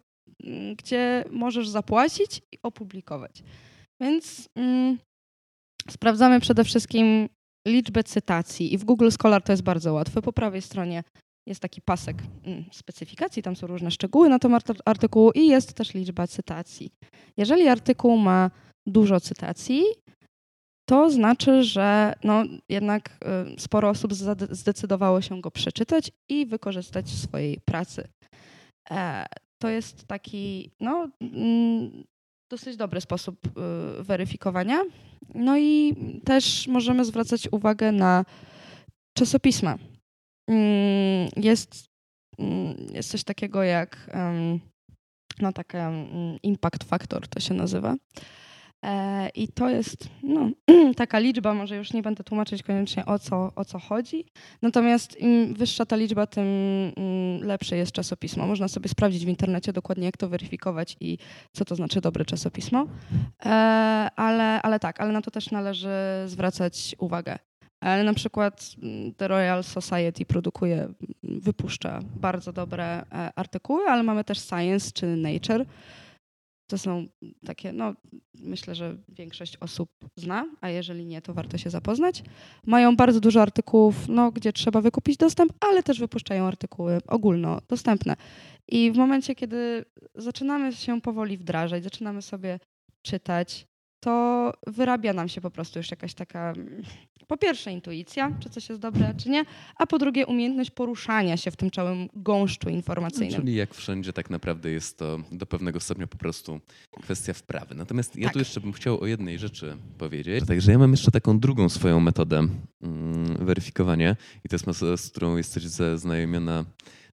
[0.77, 3.43] gdzie możesz zapłacić i opublikować.
[4.01, 4.97] Więc mm,
[5.89, 7.29] sprawdzamy przede wszystkim
[7.67, 10.21] liczbę cytacji i w Google Scholar to jest bardzo łatwe.
[10.21, 11.03] Po prawej stronie
[11.47, 15.93] jest taki pasek mm, specyfikacji, tam są różne szczegóły na temat artykułu i jest też
[15.93, 16.91] liczba cytacji.
[17.37, 18.51] Jeżeli artykuł ma
[18.87, 19.83] dużo cytacji,
[20.89, 23.17] to znaczy, że no, jednak
[23.57, 24.13] y, sporo osób
[24.51, 28.07] zdecydowało się go przeczytać i wykorzystać w swojej pracy.
[29.61, 32.03] To jest taki no, mm,
[32.49, 34.81] dosyć dobry sposób y, weryfikowania.
[35.35, 35.95] No i
[36.25, 38.25] też możemy zwracać uwagę na
[39.17, 39.77] czasopisma.
[40.47, 41.85] Mm, jest,
[42.39, 44.09] mm, jest coś takiego jak
[45.39, 45.91] no, taka
[46.43, 47.95] impact factor to się nazywa.
[48.83, 50.49] E, I to jest no,
[50.95, 54.25] taka liczba, może już nie będę tłumaczyć koniecznie o co, o co chodzi.
[54.61, 56.45] Natomiast im wyższa ta liczba, tym
[56.97, 58.47] mm, lepsze jest czasopismo.
[58.47, 61.17] Można sobie sprawdzić w internecie dokładnie, jak to weryfikować i
[61.53, 62.87] co to znaczy dobre czasopismo.
[63.45, 63.49] E,
[64.15, 65.89] ale, ale tak, ale na to też należy
[66.25, 67.39] zwracać uwagę.
[67.81, 74.23] Ale na przykład mm, The Royal Society produkuje, wypuszcza bardzo dobre e, artykuły, ale mamy
[74.23, 75.65] też Science czy Nature
[76.71, 77.07] to są
[77.45, 77.93] takie, no
[78.39, 82.23] myślę, że większość osób zna, a jeżeli nie, to warto się zapoznać.
[82.65, 88.15] Mają bardzo dużo artykułów, no, gdzie trzeba wykupić dostęp, ale też wypuszczają artykuły ogólnodostępne.
[88.67, 92.59] I w momencie, kiedy zaczynamy się powoli wdrażać, zaczynamy sobie
[93.01, 93.67] czytać,
[94.01, 96.83] to wyrabia nam się po prostu już jakaś taka, mm,
[97.27, 101.51] po pierwsze intuicja, czy coś jest dobre, czy nie, a po drugie umiejętność poruszania się
[101.51, 103.39] w tym całym gąszczu informacyjnym.
[103.41, 106.59] Czyli jak wszędzie tak naprawdę jest to do pewnego stopnia po prostu
[107.01, 107.75] kwestia wprawy.
[107.75, 108.33] Natomiast ja Tak.
[108.33, 110.45] tu jeszcze bym chciał o jednej rzeczy powiedzieć.
[110.47, 115.09] Także ja mam jeszcze taką drugą swoją metodę mm, weryfikowania i to jest metoda, z
[115.09, 116.65] którą jesteś zaznajomiona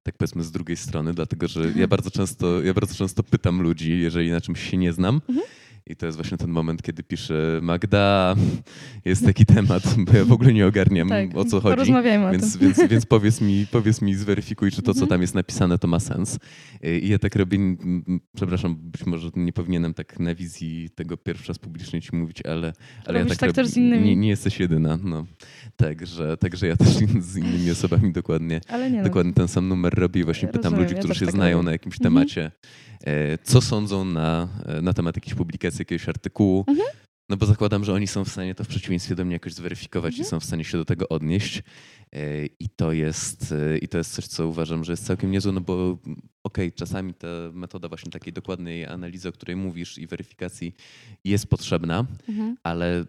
[0.03, 3.99] tak powiedzmy z drugiej strony, dlatego że ja bardzo często, ja bardzo często pytam ludzi,
[4.01, 5.21] jeżeli na czymś się nie znam.
[5.89, 8.35] I to jest właśnie ten moment, kiedy piszę Magda,
[9.05, 11.73] jest taki temat, bo ja w ogóle nie ogarniam Tak, o co chodzi.
[11.77, 12.61] porozmawiajmy o Więc, tym.
[12.61, 15.09] więc, więc powiedz, mi, powiedz mi, zweryfikuj, czy to, co Mhm.
[15.09, 16.39] tam jest napisane, to ma sens.
[16.85, 17.59] Y, I ja tak robię,
[18.37, 22.73] przepraszam, być może nie powinienem tak na wizji tego pierwszy raz publicznie ci mówić, ale,
[23.07, 23.73] ale ja tak, tak też robię.
[23.73, 24.05] z innymi.
[24.07, 24.99] Nie, nie jesteś jedyna.
[25.05, 25.27] No.
[25.77, 26.89] Także, także ja też
[27.31, 28.61] z innymi osobami dokładnie,
[28.93, 31.27] no, dokładnie ten sam numer robię i właśnie pytam Rozumiem, ludzi, ja którzy też się
[31.27, 31.65] tak znają robię.
[31.65, 32.13] na jakimś Mhm.
[32.15, 32.51] temacie, e,
[33.43, 36.65] co sądzą na, e, na temat jakiejś publikacji, jakiegoś artykułu.
[36.69, 36.89] Mhm.
[37.31, 40.15] No bo zakładam, że oni są w stanie to w przeciwieństwie do mnie jakoś zweryfikować
[40.15, 40.31] i Mhm.
[40.31, 41.63] są w stanie się do tego odnieść.
[42.13, 45.53] E, I to jest, e, i to jest coś, co uważam, że jest całkiem niezłe,
[45.53, 45.99] no bo
[46.45, 50.75] okej, czasami ta metoda właśnie takiej dokładnej analizy, o której mówisz i weryfikacji
[51.25, 52.57] jest potrzebna, Mhm.
[52.63, 53.05] ale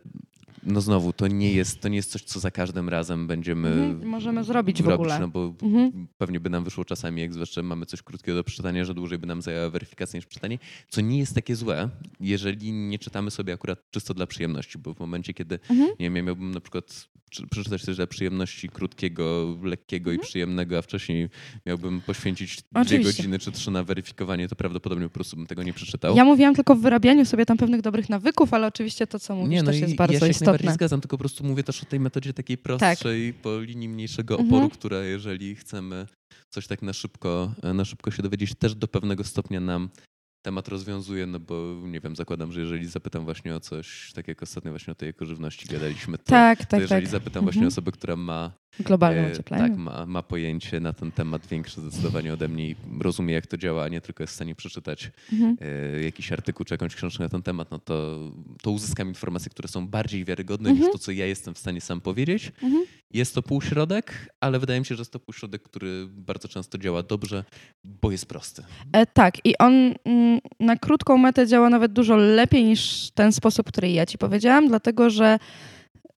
[0.63, 4.07] no znowu, to nie jest, to nie jest coś, co za każdym razem będziemy Mhm,
[4.09, 5.19] możemy zrobić w robić, ogóle.
[5.19, 6.07] no bo Mhm.
[6.17, 9.27] pewnie by nam wyszło czasami, jak zwłaszcza mamy coś krótkiego do przeczytania, że dłużej by
[9.27, 13.79] nam zajęła weryfikacja niż czytanie, co nie jest takie złe, jeżeli nie czytamy sobie akurat
[13.91, 15.89] czysto dla przyjemności, bo w momencie, kiedy Mhm.
[15.89, 20.77] nie wiem, ja miałbym na przykład czy- przeczytać coś dla przyjemności krótkiego, lekkiego i przyjemnego,
[20.77, 21.29] a wcześniej
[21.65, 22.85] miałbym poświęcić dwie Mhm.
[22.87, 23.17] Oczywiście.
[23.23, 26.15] godziny czy trzy na weryfikowanie, to prawdopodobnie po prostu bym tego nie przeczytał.
[26.15, 29.51] Ja mówiłam tylko o wyrabianiu sobie tam pewnych dobrych nawyków, ale oczywiście to, co mówisz,
[29.51, 30.73] Nie, no też jest bardzo ja się jak najbardziej istotne.
[30.73, 34.43] zgadzam, tylko po prostu mówię też o tej metodzie takiej prostszej, po linii mniejszego Tak.
[34.45, 34.61] Mhm.
[34.63, 36.07] oporu, która jeżeli chcemy
[36.49, 39.89] coś tak na szybko, na szybko się dowiedzieć, też do pewnego stopnia nam
[40.45, 44.43] temat rozwiązuje, no bo nie wiem, zakładam, że jeżeli zapytam właśnie o coś, tak jak
[44.43, 47.11] ostatnio właśnie o tej ekożywności gadaliśmy, to, Tak, to tak, jeżeli tak.
[47.11, 47.67] zapytam właśnie Mhm.
[47.67, 49.63] osobę, która ma Globalne E, ocieplenie.
[49.69, 53.57] Tak, ma, ma pojęcie na ten temat większe zdecydowanie ode mnie i rozumie, jak to
[53.57, 55.57] działa, a nie tylko jest w stanie przeczytać Mhm.
[55.95, 58.19] e, jakiś artykuł czy jakąś książkę na ten temat, no to,
[58.61, 60.85] to uzyskam informacje, które są bardziej wiarygodne Mhm.
[60.87, 62.51] niż to, co ja jestem w stanie sam powiedzieć.
[62.63, 62.85] Mhm.
[63.13, 67.03] Jest to półśrodek, ale wydaje mi się, że jest to półśrodek, który bardzo często działa
[67.03, 67.43] dobrze,
[67.83, 68.63] bo jest prosty.
[68.91, 69.73] E, tak, i on
[70.05, 74.67] mm, na krótką metę działa nawet dużo lepiej niż ten sposób, który ja ci powiedziałam,
[74.67, 75.39] dlatego że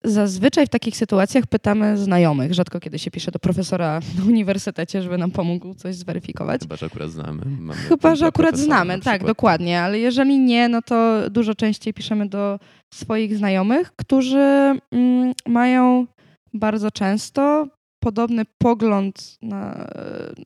[0.05, 2.55] zazwyczaj w takich sytuacjach pytamy znajomych.
[2.55, 6.61] Rzadko kiedy się pisze do profesora na uniwersytecie, żeby nam pomógł coś zweryfikować.
[6.61, 7.43] Chyba, że akurat znamy.
[7.61, 11.95] Mamy Chyba, że akurat znamy, na tak, dokładnie, ale jeżeli nie, no to dużo częściej
[11.95, 12.59] piszemy do
[12.95, 14.39] swoich znajomych, którzy
[14.93, 16.07] mm, mają
[16.55, 17.69] bardzo często
[18.03, 19.89] podobny pogląd na,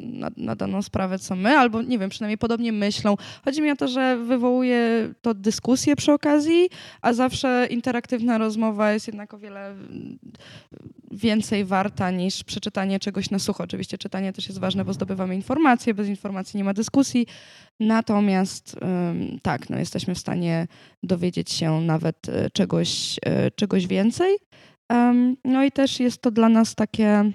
[0.00, 3.16] na, na daną sprawę co my, albo nie wiem, przynajmniej podobnie myślą.
[3.44, 6.68] Chodzi mi o to, że wywołuje to dyskusję przy okazji,
[7.02, 9.74] a zawsze interaktywna rozmowa jest jednak o wiele
[11.10, 13.64] więcej warta niż przeczytanie czegoś na sucho.
[13.64, 17.26] Oczywiście czytanie też jest ważne, bo zdobywamy informacje, bez informacji nie ma dyskusji.
[17.80, 18.76] Natomiast
[19.42, 20.66] tak, no, jesteśmy w stanie
[21.02, 24.36] dowiedzieć się nawet y, czegoś, y, czegoś więcej.
[25.44, 27.32] No i też jest to dla nas takie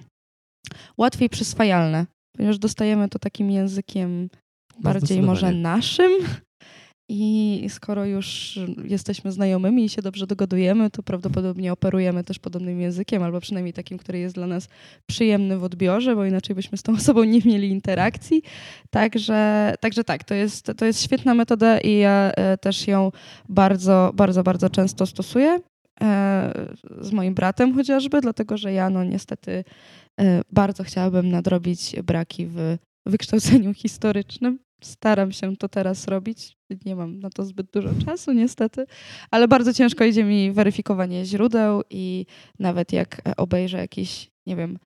[0.97, 2.05] łatwiej przyswajalne,
[2.37, 4.29] ponieważ dostajemy to takim językiem
[4.79, 6.11] bardziej może naszym.
[7.13, 13.23] I skoro już jesteśmy znajomymi i się dobrze dogadujemy, to prawdopodobnie operujemy też podobnym językiem,
[13.23, 14.67] albo przynajmniej takim, który jest dla nas
[15.09, 18.43] przyjemny w odbiorze, bo inaczej byśmy z tą osobą nie mieli interakcji.
[18.89, 23.11] Także, także tak, to jest, to jest świetna metoda i ja e, też ją
[23.49, 25.59] bardzo, bardzo, bardzo często stosuję.
[26.01, 29.63] E, Z moim bratem chociażby, dlatego że ja no niestety
[30.19, 34.59] e, bardzo chciałabym nadrobić braki w wykształceniu historycznym.
[34.83, 36.57] Staram się to teraz robić.
[36.85, 38.85] Nie mam na to zbyt dużo czasu, niestety,
[39.31, 42.25] ale bardzo ciężko idzie mi weryfikowanie źródeł i
[42.59, 44.77] nawet jak obejrzę jakiś, nie wiem,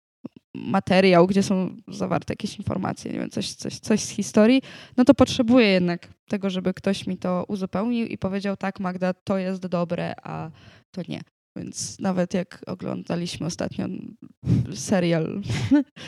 [0.55, 4.61] materiał, gdzie są zawarte jakieś informacje, nie wiem, coś, coś, coś z historii,
[4.97, 9.37] no to potrzebuję jednak tego, żeby ktoś mi to uzupełnił i powiedział, tak, Magda, to
[9.37, 10.51] jest dobre, a
[10.95, 11.21] to nie.
[11.58, 13.86] Więc nawet jak oglądaliśmy ostatnio
[14.73, 15.41] serial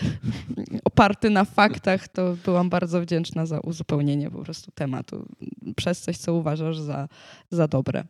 [0.89, 5.27] oparty na faktach, to byłam bardzo wdzięczna za uzupełnienie po prostu tematu
[5.75, 7.07] przez coś, co uważasz za,
[7.51, 8.03] za dobre.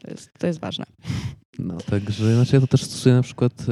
[0.00, 0.84] To jest, to jest ważne.
[1.58, 3.64] No, także znaczy ja to też stosuję na przykład e,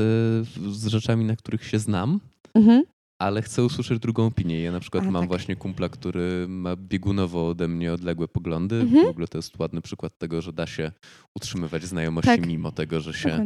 [0.72, 2.20] z rzeczami, na których się znam,
[2.54, 2.82] Mhm.
[3.22, 4.60] Ale chcę usłyszeć drugą opinię.
[4.62, 5.28] Ja na przykład A, mam tak.
[5.28, 8.76] właśnie kumpla, który ma biegunowo ode mnie odległe poglądy.
[8.76, 9.06] Mhm.
[9.06, 10.92] W ogóle to jest ładny przykład tego, że da się
[11.34, 12.46] utrzymywać znajomości Tak.
[12.46, 13.44] mimo tego, że się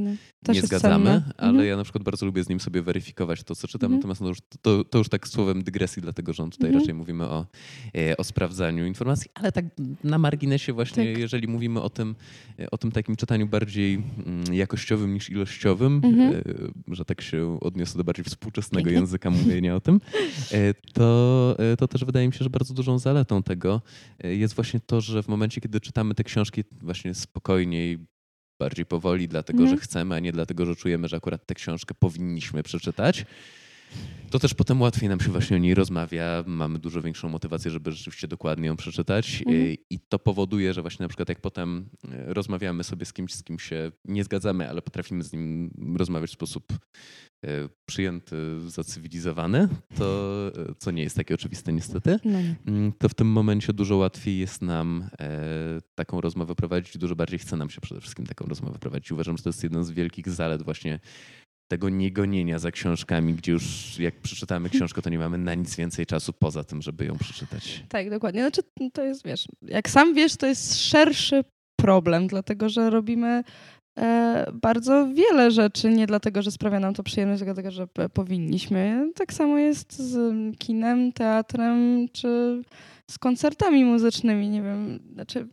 [0.48, 1.68] nie zgadzamy, ale Mhm.
[1.68, 3.98] ja na przykład bardzo lubię z nim sobie weryfikować to, co czytam, Mhm.
[3.98, 6.82] natomiast no już, to, to już tak słowem dygresji, dlatego że on tutaj Mhm.
[6.82, 7.46] raczej mówimy o,
[7.96, 9.64] e, o sprawdzaniu informacji, ale tak
[10.04, 11.18] na marginesie właśnie, Tak.
[11.18, 12.14] jeżeli mówimy o tym,
[12.60, 13.94] e, o tym takim czytaniu bardziej
[14.26, 16.34] mm, jakościowym niż ilościowym, Mhm.
[16.34, 19.00] e, że tak się odniosę do bardziej współczesnego Pięknie.
[19.00, 20.00] języka mówienia o tym,
[20.52, 23.82] e, to, e, to też wydaje mi się, że bardzo dużą zaletą tego
[24.24, 27.98] e, jest właśnie to, że w momencie, kiedy czytamy te książki właśnie spokojniej,
[28.60, 29.76] bardziej powoli, dlatego Mhm.
[29.78, 33.26] że chcemy, a nie dlatego, że czujemy, że akurat tę książkę powinniśmy przeczytać,
[34.30, 37.92] to też potem łatwiej nam się właśnie o niej rozmawia, mamy dużo większą motywację, żeby
[37.92, 39.76] rzeczywiście dokładnie ją przeczytać Mhm.
[39.90, 41.88] I- to powoduje, że właśnie na przykład jak potem
[42.26, 46.32] rozmawiamy sobie z kimś, z kim się nie zgadzamy, ale potrafimy z nim rozmawiać w
[46.32, 46.72] sposób
[47.44, 50.30] e, przyjęty, zacywilizowany, to
[50.70, 52.38] e, co nie jest takie oczywiste niestety, No.
[52.66, 55.38] Mm, to w tym momencie dużo łatwiej jest nam e,
[55.94, 59.12] taką rozmowę prowadzić dużo bardziej chce nam się przede wszystkim taką rozmowę prowadzić.
[59.12, 61.00] Uważam, że to jest jeden z wielkich zalet właśnie
[61.68, 66.06] tego niegonienia za książkami, gdzie już jak przeczytamy książkę, to nie mamy na nic więcej
[66.06, 67.84] czasu poza tym, żeby ją przeczytać.
[67.88, 68.40] Tak, dokładnie.
[68.40, 71.44] Znaczy, to jest, wiesz, jak sam wiesz, to jest szerszy
[71.80, 73.44] problem, dlatego że robimy
[74.52, 79.10] bardzo wiele rzeczy, nie dlatego, że sprawia nam to przyjemność, tylko dlatego, że powinniśmy.
[79.14, 82.62] Tak samo jest z kinem, teatrem, czy
[83.10, 85.48] z koncertami muzycznymi, nie wiem, znaczy...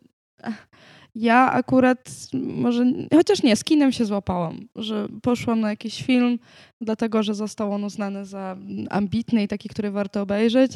[1.15, 6.39] Ja akurat może, chociaż nie, z kinem się złapałam, że poszłam na jakiś film,
[6.81, 8.57] dlatego że został on uznany za
[8.89, 10.71] ambitny i taki, który warto obejrzeć.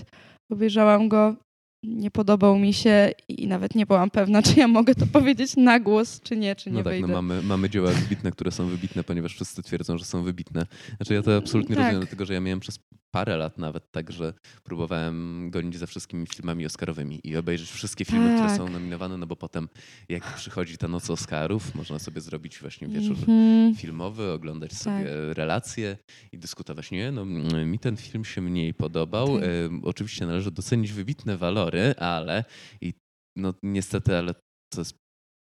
[0.52, 1.36] Obejrzałam go,
[1.84, 5.80] nie podobał mi się i nawet nie byłam pewna, czy ja mogę to powiedzieć na
[5.80, 7.08] głos, czy nie, czy nie No tak, wejdę.
[7.08, 10.66] no mamy, mamy dzieła wybitne, które są wybitne, ponieważ wszyscy twierdzą, że są wybitne.
[10.98, 11.84] Znaczy ja to absolutnie Tak.
[11.86, 12.80] rozumiem, dlatego że ja miałem przez
[13.18, 18.34] parę lat nawet tak, że próbowałem gonić za wszystkimi filmami oscarowymi i obejrzeć wszystkie filmy,
[18.36, 18.58] które Tak.
[18.58, 19.70] są nominowane, no bo potem
[20.10, 23.76] jak przychodzi ta noc Oscarów, można sobie zrobić właśnie wieczór Mhm.
[23.76, 24.80] filmowy, oglądać Tak.
[24.80, 25.98] sobie relacje
[26.32, 26.92] i dyskutować.
[26.92, 29.28] Nie, no mm, mi ten film się mniej podobał.
[29.40, 29.50] Tak.
[29.66, 32.44] Em, oczywiście należy docenić wybitne walory, ale
[32.82, 32.94] i
[33.38, 34.34] no niestety, ale
[34.74, 34.96] to jest,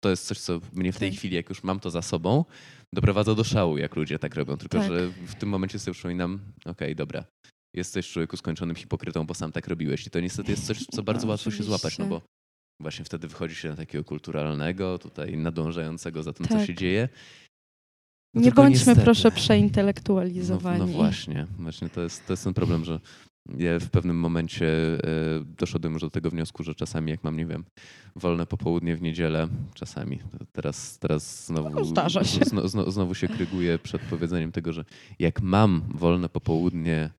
[0.03, 1.19] to jest coś, co mnie w tej Tak.
[1.19, 2.45] chwili, jak już mam to za sobą,
[2.93, 4.57] doprowadza do szału, jak ludzie tak robią.
[4.57, 4.87] Tylko, Tak.
[4.87, 7.25] że w tym momencie sobie przypominam, okej, dobra,
[7.75, 10.07] jesteś człowieku skończonym hipokrytą, bo sam tak robiłeś.
[10.07, 12.21] I to niestety jest coś, co bardzo No, łatwo się złapać, no bo
[12.81, 16.67] właśnie wtedy wychodzi się na takiego kulturalnego, tutaj nadążającego za tym, co Tak.
[16.67, 17.09] się dzieje.
[18.35, 19.01] No nie bądźmy niestety.
[19.01, 20.79] proszę No, przeintelektualizowani.
[20.79, 22.99] no właśnie, właśnie to jest, to jest ten problem, że
[23.57, 24.99] ja w pewnym momencie e,
[25.57, 27.65] doszedłem już do tego wniosku, że czasami jak mam, nie wiem,
[28.15, 30.19] wolne popołudnie w niedzielę, czasami,
[30.51, 32.45] teraz, teraz znowu, No, zdarza się.
[32.45, 34.85] Zno, zno, znowu się kryguję przed powiedzeniem tego, że
[35.19, 37.09] jak mam wolne popołudnie.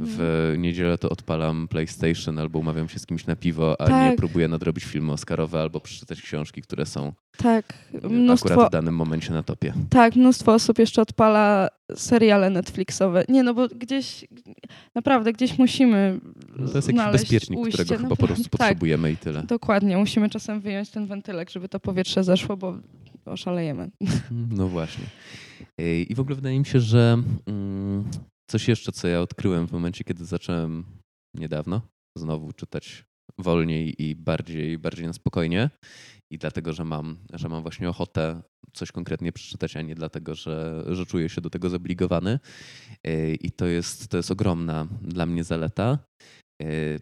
[0.00, 4.16] W niedzielę, to odpalam PlayStation albo umawiam się z kimś na piwo, a nie Tak.
[4.16, 8.94] próbuję nadrobić filmy Oscarowe albo przeczytać książki, które są Tak, e, mnóstwo, akurat w danym
[8.96, 9.74] momencie na topie.
[9.90, 13.24] tak, mnóstwo osób jeszcze odpala seriale Netflixowe.
[13.28, 14.24] Nie, no bo gdzieś,
[14.94, 16.20] naprawdę, gdzieś musimy
[16.58, 17.84] No to jest jakiś bezpiecznik, ujście.
[17.84, 19.42] którego chyba po prostu tak, potrzebujemy i tyle.
[19.42, 22.76] Dokładnie, musimy czasem wyjąć ten wentylek, żeby to powietrze zeszło, bo
[23.24, 23.90] oszalejemy.
[24.58, 25.04] No właśnie.
[25.78, 28.04] Ej, I w ogóle wydaje mi się, że mm,
[28.50, 30.84] coś jeszcze, co ja odkryłem w momencie, kiedy zacząłem
[31.36, 31.82] niedawno
[32.18, 33.04] znowu czytać
[33.38, 35.70] wolniej i bardziej, bardziej na spokojnie.
[36.32, 40.84] I dlatego, że mam, że mam właśnie ochotę coś konkretnie przeczytać, a nie dlatego, że,
[40.88, 42.38] że czuję się do tego zobligowany.
[43.40, 45.98] I to jest, to jest ogromna dla mnie zaleta.
[46.62, 46.98] Ej,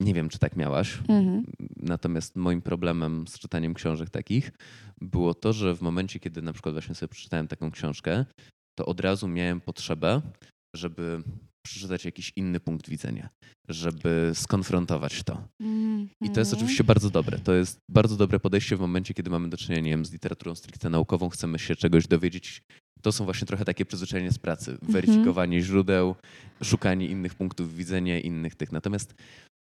[0.00, 0.98] Nie wiem, czy tak miałaś.
[1.08, 1.44] Mhm.
[1.76, 4.52] Natomiast moim problemem z czytaniem książek takich
[5.00, 8.24] było to, że w momencie, kiedy na przykład właśnie sobie przeczytałem taką książkę,
[8.78, 10.22] to od razu miałem potrzebę,
[10.76, 11.22] żeby
[11.66, 13.28] przeczytać jakiś inny punkt widzenia,
[13.68, 15.48] żeby skonfrontować to.
[16.20, 16.56] I to jest Mhm.
[16.56, 17.38] oczywiście bardzo dobre.
[17.38, 20.54] To jest bardzo dobre podejście w momencie, kiedy mamy do czynienia nie wiem, z literaturą
[20.54, 22.62] stricte naukową, chcemy się czegoś dowiedzieć.
[23.02, 24.70] To są właśnie trochę takie przyzwyczajenia z pracy.
[24.70, 24.92] Mhm.
[24.92, 26.14] Weryfikowanie źródeł,
[26.62, 28.72] szukanie innych punktów widzenia, innych tych.
[28.72, 29.14] Natomiast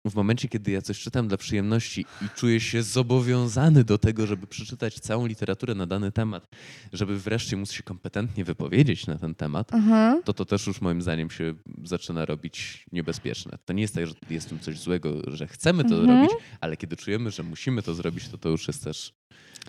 [0.05, 4.47] w momencie, kiedy ja coś czytam dla przyjemności i czuję się zobowiązany do tego, żeby
[4.47, 6.47] przeczytać całą literaturę na dany temat,
[6.93, 10.19] żeby wreszcie móc się kompetentnie wypowiedzieć na ten temat, Aha.
[10.25, 13.57] to to też już moim zdaniem się zaczyna robić niebezpieczne.
[13.65, 16.05] To nie jest tak, że jest w tym coś złego, że chcemy to Mhm.
[16.07, 19.13] zrobić, ale kiedy czujemy, że musimy to zrobić, to to już jest też,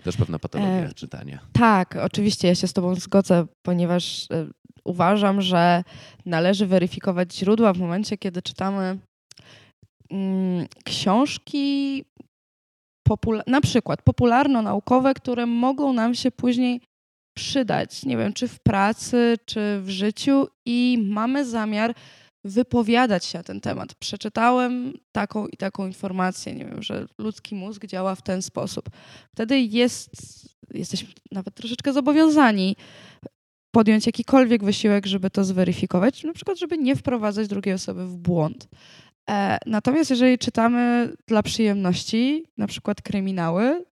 [0.03, 1.39] też pewna patologia E, czytania.
[1.53, 4.47] Tak, oczywiście ja się z Tobą zgodzę, ponieważ e,
[4.83, 5.83] uważam, że
[6.25, 8.97] należy weryfikować źródła w momencie, kiedy czytamy
[10.85, 12.03] książki,
[13.09, 16.81] popula- na przykład popularno-naukowe, które mogą nam się później
[17.37, 21.95] przydać, nie wiem, czy w pracy, czy w życiu i mamy zamiar
[22.45, 23.95] wypowiadać się na ten temat.
[23.95, 28.89] Przeczytałem taką i taką informację, nie wiem, że ludzki mózg działa w ten sposób.
[29.31, 30.09] Wtedy jest,
[30.73, 32.75] jesteśmy nawet troszeczkę zobowiązani
[33.71, 38.67] podjąć jakikolwiek wysiłek, żeby to zweryfikować, na przykład, żeby nie wprowadzać drugiej osoby w błąd.
[39.29, 43.85] E, natomiast jeżeli czytamy dla przyjemności, na przykład kryminały,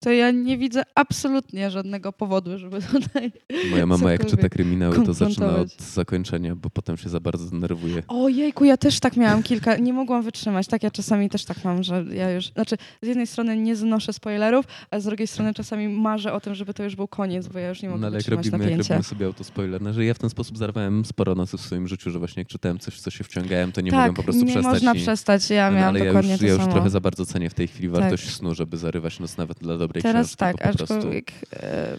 [0.00, 3.32] to ja nie widzę absolutnie żadnego powodu, żeby tutaj.
[3.70, 8.02] Moja mama, jak czyta kryminały, to zaczyna od zakończenia, bo potem się za bardzo denerwuje.
[8.08, 10.66] Ojejku, ja też tak miałam kilka, nie mogłam wytrzymać.
[10.66, 14.12] Tak, ja czasami też tak mam, że ja już, znaczy z jednej strony nie znoszę
[14.12, 17.58] spoilerów, a z drugiej strony czasami marzę o tym, żeby to już był koniec, bo
[17.58, 18.94] ja już nie mogę No ale jak wytrzymać robimy, jak napięcia.
[18.94, 22.10] robimy sobie autospoiler, no, że ja w ten sposób zarwałem sporo nocy w swoim życiu,
[22.10, 24.50] że właśnie jak czytałem coś, co się wciągałem, to nie tak, mogłem po prostu nie
[24.52, 24.72] przestać.
[24.72, 24.98] można i...
[25.00, 26.72] przestać, ja no, miałam ale ja dokładnie już, to ja już samo.
[26.72, 28.00] trochę za bardzo cenię w tej chwili Tak.
[28.00, 30.36] wartość snu, żeby zarywać noc nawet dla dobrej Teraz książki.
[30.36, 30.94] tak, po prostu...
[30.94, 31.32] aczkolwiek.
[31.52, 31.96] E,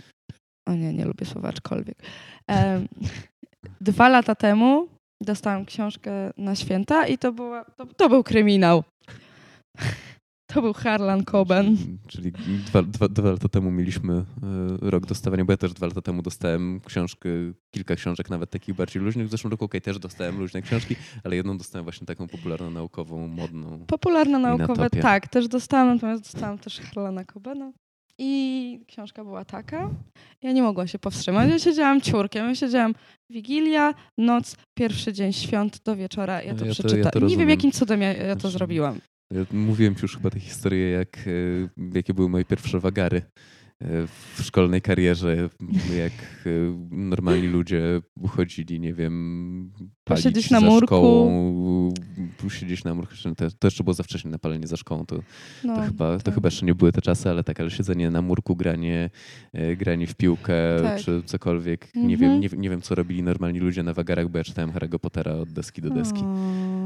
[0.67, 1.97] o nie, nie lubię słowa aczkolwiek.
[2.51, 2.81] E,
[3.81, 4.88] dwa lata temu
[5.21, 8.83] dostałam książkę na święta i to, była, to, to był kryminał.
[10.48, 11.78] To był Harlan Coben.
[12.08, 12.32] Czyli
[12.66, 14.26] dwa, dwa, dwa lata temu mieliśmy e,
[14.82, 17.30] rok dostawania, bo ja też dwa lata temu dostałem książkę,
[17.72, 19.28] kilka książek, nawet takich bardziej luźnych.
[19.28, 23.86] W zeszłym roku okej, też dostałem luźne książki, ale jedną dostałem właśnie taką popularno-naukową, modną.
[23.88, 25.02] Popularne naukowe, Minatopia.
[25.02, 27.72] tak, też dostałam, natomiast dostałam też Harlana Cobena.
[28.20, 29.89] I książka była taka.
[30.41, 31.50] Ja nie mogłam się powstrzymać.
[31.50, 32.48] Ja siedziałam ciurkiem.
[32.48, 32.95] Ja siedziałam
[33.30, 36.41] Wigilia, noc, pierwszy dzień świąt do wieczora.
[36.41, 37.12] Ja to ja przeczytałam.
[37.22, 39.00] ja nie wiem, jakim cudem ja, ja to zrobiłam.
[39.34, 43.17] Ja mówiłem ci już chyba tę historię, jak, e, jakie były moje pierwsze wagary
[43.82, 45.49] e, w szkolnej karierze,
[45.97, 46.11] jak
[46.45, 46.49] e,
[46.91, 49.71] normalni ludzie uchodzili, nie wiem,
[50.03, 50.86] palić Posiedzieć na za murku.
[50.86, 51.93] szkołą,
[52.49, 53.13] siedzieć na murku,
[53.59, 55.19] to, jeszcze było za wcześnie na palenie za szkołą, to,
[55.63, 56.36] No, to, chyba, to tak.
[56.36, 59.09] chyba jeszcze nie były te czasy, ale tak, ale siedzenie na murku, granie,
[59.78, 60.53] granie w piłkę,
[60.84, 60.99] Tak.
[60.99, 62.19] czy cokolwiek, nie, Mhm.
[62.19, 65.32] wiem, nie, nie wiem, co robili normalni ludzie na wagarach, bo ja czytałem Harry'ego Pottera
[65.34, 66.19] od deski do deski.
[66.19, 66.76] O.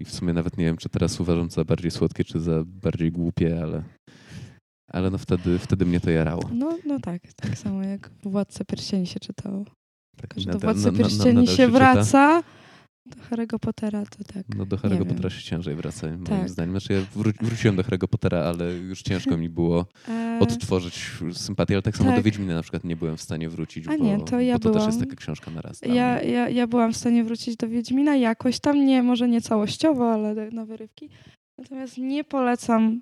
[0.00, 3.12] I w sumie nawet nie wiem, czy teraz uważam za bardziej słodkie, czy za bardziej
[3.12, 3.82] głupie, ale,
[4.92, 6.50] ale no wtedy, wtedy mnie to jarało.
[6.52, 9.64] No, no tak, tak samo jak w Władce Pierścieni się czytało.
[10.16, 12.42] Tak, Tylko, że do Władcy Pierścieni nadal się czyta.
[13.06, 14.44] Do Harry'ego Pottera to tak.
[14.56, 15.04] No do Harry'ego.
[15.06, 16.48] Pottera się ciężej wraca, moim Tak.
[16.48, 16.70] zdaniem.
[16.80, 21.74] Znaczy ja wró- wróciłem do Harry'ego Pottera, ale już ciężko mi było E, odtworzyć sympatię,
[21.74, 22.24] ale tak samo do tak.
[22.24, 24.70] Wiedźmina na przykład nie byłem w stanie wrócić, A bo, nie, to ja bo to
[24.70, 25.80] też jest byłam- taka książka na raz.
[25.82, 30.12] Ja, ja, ja byłam w stanie wrócić do Wiedźmina jakoś tam, nie, może nie całościowo,
[30.12, 31.08] ale na wyrywki.
[31.58, 33.00] Natomiast nie polecam,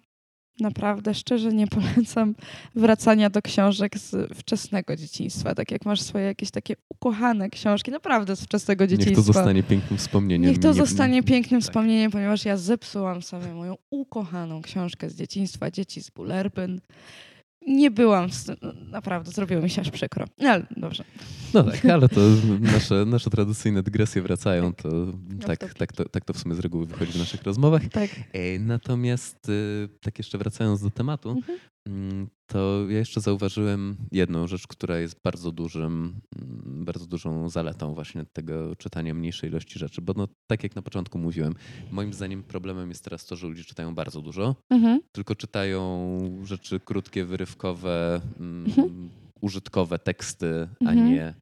[0.60, 2.34] naprawdę szczerze nie polecam
[2.74, 5.54] wracania do książek z wczesnego dzieciństwa.
[5.54, 9.10] Tak jak masz swoje jakieś takie ukochane książki, naprawdę z wczesnego dzieciństwa.
[9.10, 10.50] Niech to zostanie pięknym wspomnieniem.
[10.50, 11.68] Niech to Nie- zostanie pięknym tak.
[11.68, 16.80] wspomnieniem, ponieważ ja zepsułam sobie moją ukochaną książkę z dzieciństwa, Dzieci z Bullerbyn.
[17.68, 18.28] Nie byłam,
[18.62, 20.26] no, naprawdę zrobiło mi się aż przykro.
[20.38, 21.04] No, ale dobrze.
[21.54, 22.20] No tak, ale to
[22.60, 24.88] nasze, nasze tradycyjne dygresje wracają, to
[25.46, 25.74] tak, topic.
[25.78, 27.82] tak, to, tak to w sumie z reguły wychodzi w naszych rozmowach.
[27.92, 28.10] Tak.
[28.32, 31.58] E, Natomiast y, tak jeszcze wracając do tematu, Mhm.
[31.88, 37.94] Mm, to ja jeszcze zauważyłem jedną rzecz, która jest bardzo dużym, mm, bardzo dużą zaletą
[37.94, 41.54] właśnie tego czytania mniejszej ilości rzeczy, bo no, tak jak na początku mówiłem,
[41.92, 45.00] moim zdaniem problemem jest teraz to, że ludzie czytają bardzo dużo, Mhm.
[45.12, 49.10] tylko czytają rzeczy krótkie, wyrywkowe, mm, Mhm.
[49.40, 51.08] użytkowe teksty, a, Mhm.
[51.14, 51.34] nie,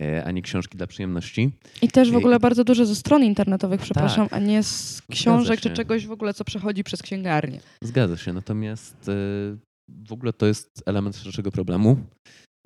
[0.00, 1.50] e, a nie książki dla przyjemności.
[1.82, 5.60] I też w I- ogóle bardzo dużo ze stron internetowych, przepraszam, a nie z książek
[5.60, 7.60] czy czegoś w ogóle, co przechodzi przez księgarnię.
[7.82, 9.12] Zgadza się, natomiast e,
[9.88, 11.96] w ogóle to jest element szerszego problemu,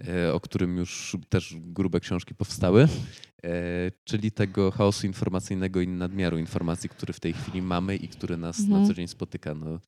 [0.09, 2.89] e, o którym już też grube książki powstały,
[3.45, 8.37] e, czyli tego chaosu informacyjnego i nadmiaru informacji, który w tej chwili mamy i który
[8.37, 8.81] nas Mhm.
[8.83, 9.55] na co dzień spotyka.
[9.55, 9.81] No,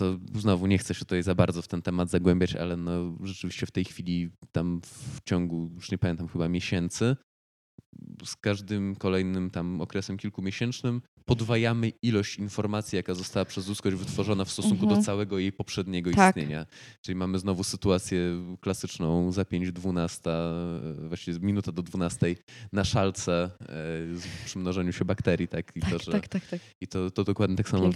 [0.00, 3.66] to znowu nie chcę się tutaj za bardzo w ten temat zagłębiać, ale no, rzeczywiście
[3.66, 7.16] w tej chwili tam w ciągu, już nie pamiętam, chyba miesięcy,
[8.24, 14.50] z każdym kolejnym tam okresem kilkumiesięcznym podwajamy ilość informacji, jaka została przez ludzkość wytworzona w
[14.50, 15.00] stosunku Mhm.
[15.00, 16.36] do całego jej poprzedniego Tak.
[16.36, 16.66] istnienia.
[17.00, 18.18] Czyli mamy znowu sytuację
[18.60, 22.36] klasyczną za 5-12, e, właściwie minuta do 12
[22.72, 23.66] na szalce e,
[24.16, 25.48] z przymnożeniu się bakterii.
[25.48, 25.72] Tak?
[25.76, 26.60] I, Tak, to, że, tak, tak, tak.
[26.80, 27.90] i to, to dokładnie tak samo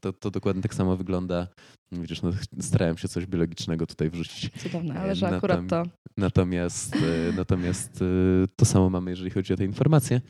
[0.00, 1.48] to, to dokładnie tak samo wygląda.
[1.92, 2.30] Widzisz, no,
[2.60, 4.50] starałem się coś biologicznego tutaj wrzucić.
[4.62, 5.82] Cudowne, ale że Natom- akurat to.
[6.16, 10.20] Natomiast, e, natomiast e, to samo mamy, jeżeli chodzi o te informacje.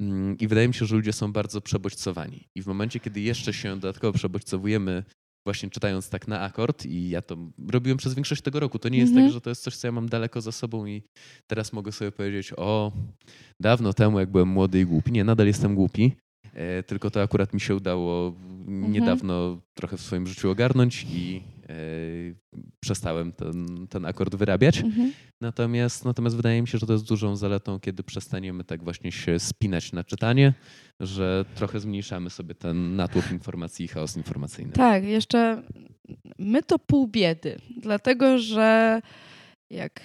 [0.00, 2.44] Mm, I wydaje mi się, że ludzie są bardzo przebodźcowani.
[2.56, 5.04] I w momencie, kiedy jeszcze się dodatkowo przebodźcowujemy,
[5.46, 7.36] właśnie czytając tak na akord, i ja to
[7.70, 9.26] robiłem przez większość tego roku, to nie jest Mhm.
[9.28, 11.02] tak, że to jest coś, co ja mam daleko za sobą i
[11.50, 12.92] teraz mogę sobie powiedzieć, o,
[13.62, 15.12] dawno temu, jak byłem młody i głupi.
[15.12, 16.16] Nie, nadal jestem głupi, e,
[16.86, 18.34] tylko to akurat mi się udało
[18.68, 18.92] Mhm.
[18.92, 21.42] niedawno trochę w swoim życiu ogarnąć i
[22.80, 24.80] przestałem ten, ten akord wyrabiać.
[24.80, 25.12] Mhm.
[25.40, 29.38] Natomiast, natomiast wydaje mi się, że to jest dużą zaletą, kiedy przestaniemy tak właśnie się
[29.38, 30.54] spinać na czytanie,
[31.00, 34.72] że trochę zmniejszamy sobie ten natłok informacji i chaos informacyjny.
[34.72, 35.62] Tak, jeszcze
[36.38, 39.00] my to pół biedy, dlatego że
[39.74, 40.00] jak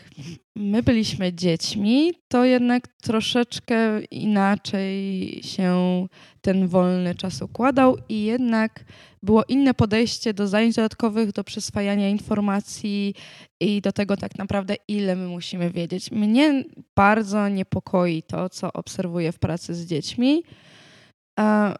[0.55, 6.07] my byliśmy dziećmi, to jednak troszeczkę inaczej się
[6.41, 8.86] ten wolny czas układał i jednak
[9.24, 13.13] było inne podejście do zajęć dodatkowych, do przyswajania informacji
[13.59, 16.11] i do tego tak naprawdę, ile my musimy wiedzieć.
[16.11, 16.63] Mnie
[16.95, 20.43] bardzo niepokoi to, co obserwuję w pracy z dziećmi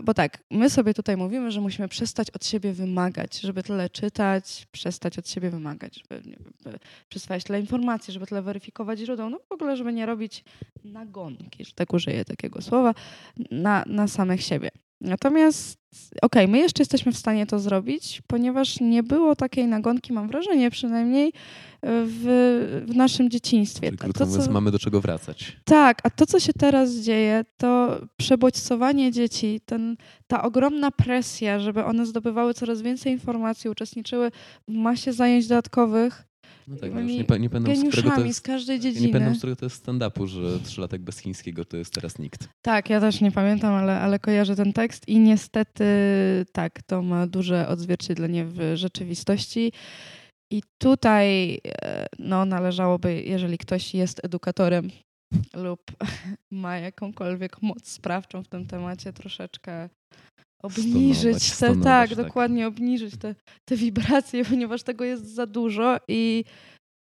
[0.04, 4.68] bo tak, my sobie tutaj mówimy, że musimy przestać od siebie wymagać, żeby tyle czytać,
[4.72, 6.80] przestać od siebie wymagać, żeby, żeby
[7.10, 10.44] przyswajać tyle informacji, żeby tyle weryfikować źródeł, no w ogóle, żeby nie robić
[10.84, 12.94] nagonki, że tak użyję takiego słowa,
[13.52, 14.70] na, na samych siebie.
[15.02, 15.80] Natomiast
[16.22, 20.28] okej, okay, my jeszcze jesteśmy w stanie to zrobić, ponieważ nie było takiej nagonki, mam
[20.28, 21.34] wrażenie przynajmniej,
[21.84, 23.92] w, w naszym dzieciństwie.
[23.92, 24.52] Krótko mówiąc, co...
[24.52, 25.58] mamy do czego wracać.
[25.66, 29.98] Tak, a to, co się teraz dzieje, to przebodźcowanie dzieci, ten,
[30.28, 34.32] ta ogromna presja, żeby one zdobywały coraz więcej informacji, uczestniczyły
[34.68, 36.29] w masie zajęć dodatkowych,
[36.70, 39.08] no tak, no już nie, nie pamiętam, z którego to jest, z każdej dziedziny.
[39.08, 42.50] Nie pamiętam, z którego to jest stand-upu, że trzylatek bez chińskiego to jest teraz nikt.
[42.62, 45.86] Tak, ja też nie pamiętam, ale, ale kojarzę ten tekst i niestety
[46.52, 49.72] tak, to ma duże odzwierciedlenie w rzeczywistości.
[50.52, 54.90] I tutaj e, no, należałoby, jeżeli ktoś jest edukatorem
[55.54, 55.82] lub
[56.52, 59.90] ma jakąkolwiek moc sprawczą w tym temacie, troszeczkę
[60.62, 63.36] obniżyć stonować, te, tak, tak, dokładnie obniżyć te,
[63.66, 66.44] te wibracje, ponieważ tego jest za dużo i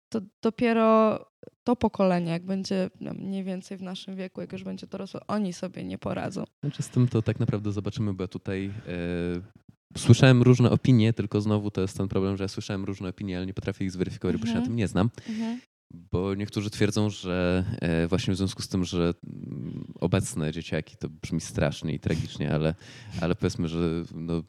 [0.09, 1.19] to dopiero
[1.63, 5.53] to pokolenie, jak będzie no, mniej więcej w naszym wieku, jak już będzie dorosłe, oni
[5.53, 6.43] sobie nie poradzą.
[6.63, 11.71] Znaczy z tym to tak naprawdę zobaczymy, bo tutaj e, słyszałem różne opinie, tylko znowu
[11.71, 14.41] to jest ten problem, że ja słyszałem różne opinie, ale nie potrafię ich zweryfikować, mhm.
[14.41, 14.69] bo się na mhm.
[14.69, 15.09] tym nie znam.
[15.29, 15.59] Mhm.
[15.93, 21.09] Bo niektórzy twierdzą, że e, właśnie w związku z tym, że mm, obecne dzieciaki to
[21.09, 22.75] brzmi strasznie i tragicznie, ale,
[23.21, 24.43] ale powiedzmy, że no,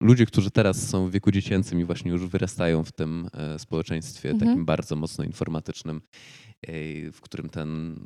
[0.00, 4.30] ludzie, którzy teraz są w wieku dziecięcym i właśnie już wyrastają w tym e, społeczeństwie
[4.30, 4.50] mhm.
[4.50, 6.00] takim bardzo mocno informatycznym,
[7.12, 8.00] w którym ten,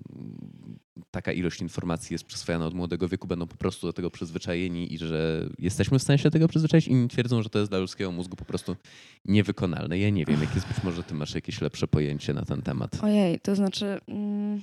[1.11, 4.99] taka ilość informacji jest przyswajana od młodego wieku, będą po prostu do tego przyzwyczajeni i
[4.99, 6.89] że jesteśmy w stanie się tego przyzwyczaić.
[6.89, 8.77] Inni twierdzą, że to jest dla ludzkiego mózgu po prostu
[9.25, 9.99] niewykonalne.
[9.99, 13.05] Ja nie wiem, jakie jest być może ty masz jakieś lepsze pojęcie na ten temat.
[13.05, 14.01] Ojej, to znaczy...
[14.09, 14.63] Mm...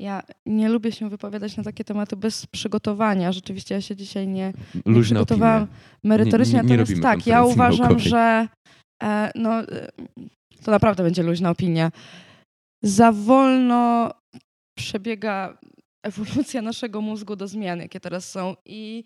[0.00, 3.32] Ja nie lubię się wypowiadać na takie tematy bez przygotowania.
[3.32, 4.52] Rzeczywiście ja się dzisiaj nie,
[4.86, 5.78] nie przygotowałam opinie.
[6.04, 6.60] merytorycznie.
[6.62, 8.08] Nie, nie, natomiast tak, ja uważam, naukowej.
[8.08, 8.48] że
[9.02, 9.88] e, no, e,
[10.64, 11.90] to naprawdę będzie luźna opinia
[12.84, 14.10] za wolno
[14.78, 15.58] przebiega
[16.06, 18.54] ewolucja naszego mózgu do zmian, jakie teraz są.
[18.66, 19.04] I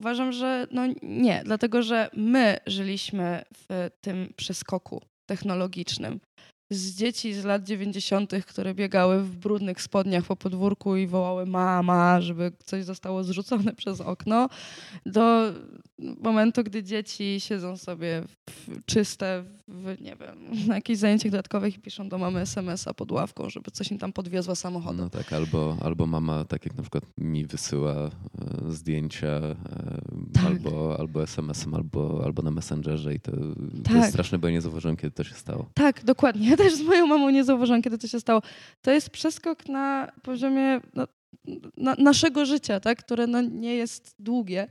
[0.00, 6.20] uważam, że no nie, dlatego że my żyliśmy w tym przeskoku technologicznym
[6.72, 12.20] z dzieci z lat 90., które biegały w brudnych spodniach po podwórku i wołały mama,
[12.20, 14.48] żeby coś zostało zrzucone przez okno,
[15.06, 15.52] do
[15.98, 20.36] momentu, gdy dzieci siedzą sobie w, czyste, w, nie wiem,
[20.68, 24.12] na jakichś zajęciach dodatkowych i piszą do mamy SMS-a pod ławką, żeby coś im tam
[24.12, 25.00] podwiozła samochodem.
[25.00, 28.10] No tak, albo, albo mama, tak jak na przykład mi wysyła e,
[28.68, 29.54] zdjęcia e,
[30.34, 30.44] tak.
[30.46, 33.92] albo, albo SMS-em, albo, albo na Messengerze i to, tak.
[33.92, 35.70] to jest straszne, bo ja nie zauważyłem, kiedy to się stało.
[35.74, 36.56] Tak, dokładnie.
[36.62, 38.42] Też z moją mamą nie zauważyłam, kiedy to się stało.
[38.82, 41.06] To jest przeskok na poziomie no,
[41.76, 42.98] na, naszego życia, tak?
[42.98, 44.68] które no, nie jest długie,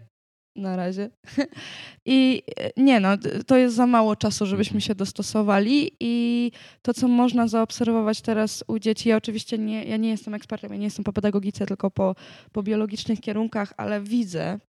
[0.56, 1.10] na razie.
[2.06, 3.10] I e, nie no,
[3.48, 8.80] to jest za mało czasu, żebyśmy się dostosowali i to, co można zaobserwować teraz u
[8.80, 12.16] dzieci, ja oczywiście nie, ja nie jestem ekspertem, ja nie jestem po pedagogice, tylko po,
[12.52, 14.60] po biologicznych kierunkach, ale widzę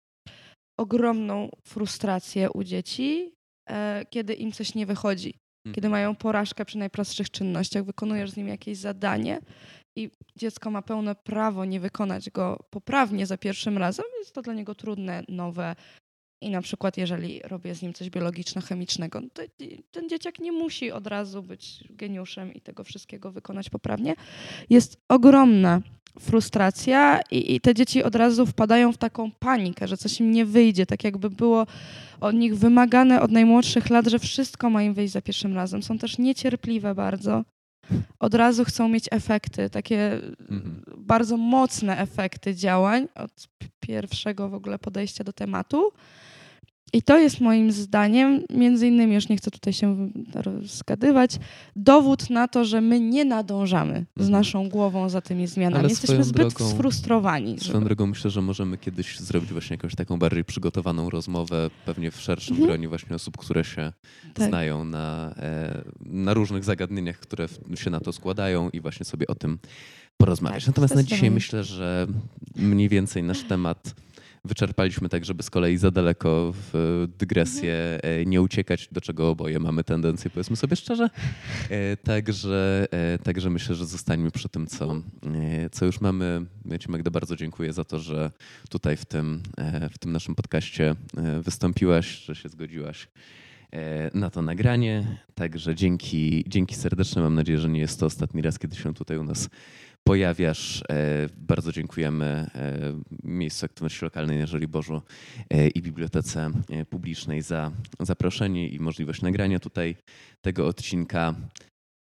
[0.80, 3.32] ogromną frustrację u dzieci,
[3.70, 5.34] e, kiedy im coś nie wychodzi.
[5.64, 5.90] Kiedy mhm.
[5.90, 9.40] mają porażkę przy najprostszych czynnościach, wykonujesz z nim jakieś zadanie
[9.96, 14.54] i dziecko ma pełne prawo nie wykonać go poprawnie za pierwszym razem, jest to dla
[14.54, 15.76] niego trudne, nowe.
[16.42, 19.42] I na przykład, jeżeli robię z nim coś biologiczno-chemicznego, no to
[19.90, 24.14] ten dzieciak nie musi od razu być geniuszem i tego wszystkiego wykonać poprawnie.
[24.70, 25.80] Jest ogromna
[26.20, 30.44] frustracja i, i, te dzieci od razu wpadają w taką panikę, że coś im nie
[30.44, 31.66] wyjdzie, tak jakby było
[32.20, 35.82] od nich wymagane od najmłodszych lat, że wszystko ma im wyjść za pierwszym razem.
[35.82, 37.44] Są też niecierpliwe bardzo
[38.18, 40.82] od razu chcą mieć efekty, takie mhm.
[40.96, 43.48] bardzo mocne efekty działań od
[43.80, 45.92] pierwszego w ogóle podejścia do tematu.
[46.94, 51.38] I to jest moim zdaniem, między innymi, już nie chcę tutaj się rozgadywać,
[51.76, 54.30] dowód na to, że my nie nadążamy z Mhm.
[54.30, 55.80] naszą głową za tymi zmianami.
[55.80, 57.58] Ale Jesteśmy zbyt drogą- sfrustrowani.
[57.58, 62.10] Swoją żeby- drogą myślę, że możemy kiedyś zrobić właśnie jakąś taką bardziej przygotowaną rozmowę, pewnie
[62.10, 62.68] w szerszym Mhm.
[62.68, 63.92] gronie właśnie osób, które się
[64.34, 64.48] Tak.
[64.48, 69.34] znają na, e, na różnych zagadnieniach, które się na to składają i właśnie sobie o
[69.34, 69.58] tym
[70.16, 70.62] porozmawiać.
[70.64, 71.34] Tak, Natomiast na dzisiaj zdecydowanie.
[71.34, 72.06] myślę, że
[72.56, 73.94] mniej więcej nasz temat
[74.44, 78.20] wyczerpaliśmy tak, żeby z kolei za daleko w dygresję Mhm.
[78.22, 81.10] e, nie uciekać, do czego oboje mamy tendencję, powiedzmy sobie szczerze.
[81.70, 85.02] E, Także, e, także myślę, że zostańmy przy tym, co,
[85.72, 86.46] co już mamy.
[86.64, 88.30] Ja Ci Magda bardzo dziękuję za to, że
[88.70, 89.42] tutaj w tym,
[89.92, 90.94] w tym naszym podcaście
[91.42, 93.08] wystąpiłaś, że się zgodziłaś
[94.14, 95.18] na to nagranie.
[95.34, 97.22] Także dzięki, dzięki serdeczne.
[97.22, 99.48] Mam nadzieję, że nie jest to ostatni raz, kiedy się tutaj u nas
[100.04, 100.82] pojawiasz.
[100.90, 102.78] E, Bardzo dziękujemy e,
[103.24, 105.02] Miejscu Aktywności Lokalnej na Żoliborzu
[105.50, 106.50] e, i Bibliotece
[106.90, 109.96] Publicznej za zaproszenie i możliwość nagrania tutaj
[110.40, 111.34] tego odcinka.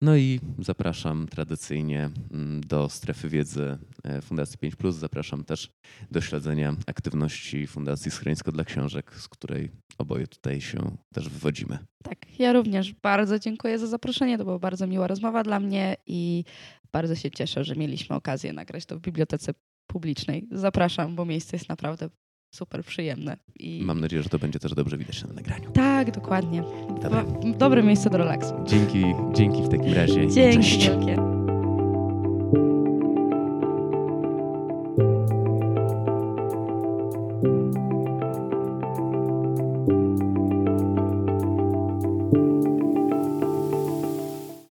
[0.03, 3.79] No i zapraszam tradycyjnie mm, do strefy wiedzy
[4.23, 4.75] Fundacji 5.
[4.91, 5.71] Zapraszam też
[6.11, 11.79] do śledzenia aktywności Fundacji Schronisko dla Książek, z której oboje tutaj się też wywodzimy.
[12.03, 14.39] Tak, ja również bardzo dziękuję za zaproszenie.
[14.39, 16.45] To była bardzo miła rozmowa dla mnie i
[16.93, 19.53] bardzo się cieszę, że mieliśmy okazję nagrać to w bibliotece
[19.86, 20.49] publicznej.
[20.53, 22.09] Zapraszam, bo miejsce jest naprawdę
[22.55, 23.36] super przyjemne.
[23.59, 23.82] I...
[23.84, 25.70] Mam nadzieję, że to będzie też dobrze widać na nagraniu.
[25.70, 26.62] Tak, dokładnie.
[27.03, 27.24] Dobra.
[27.59, 28.55] Dobre miejsce do relaksu.
[28.66, 30.28] Dzięki, dzięki w takim razie.
[30.28, 30.88] Dzięki Cześć.
[30.88, 31.16] wielkie.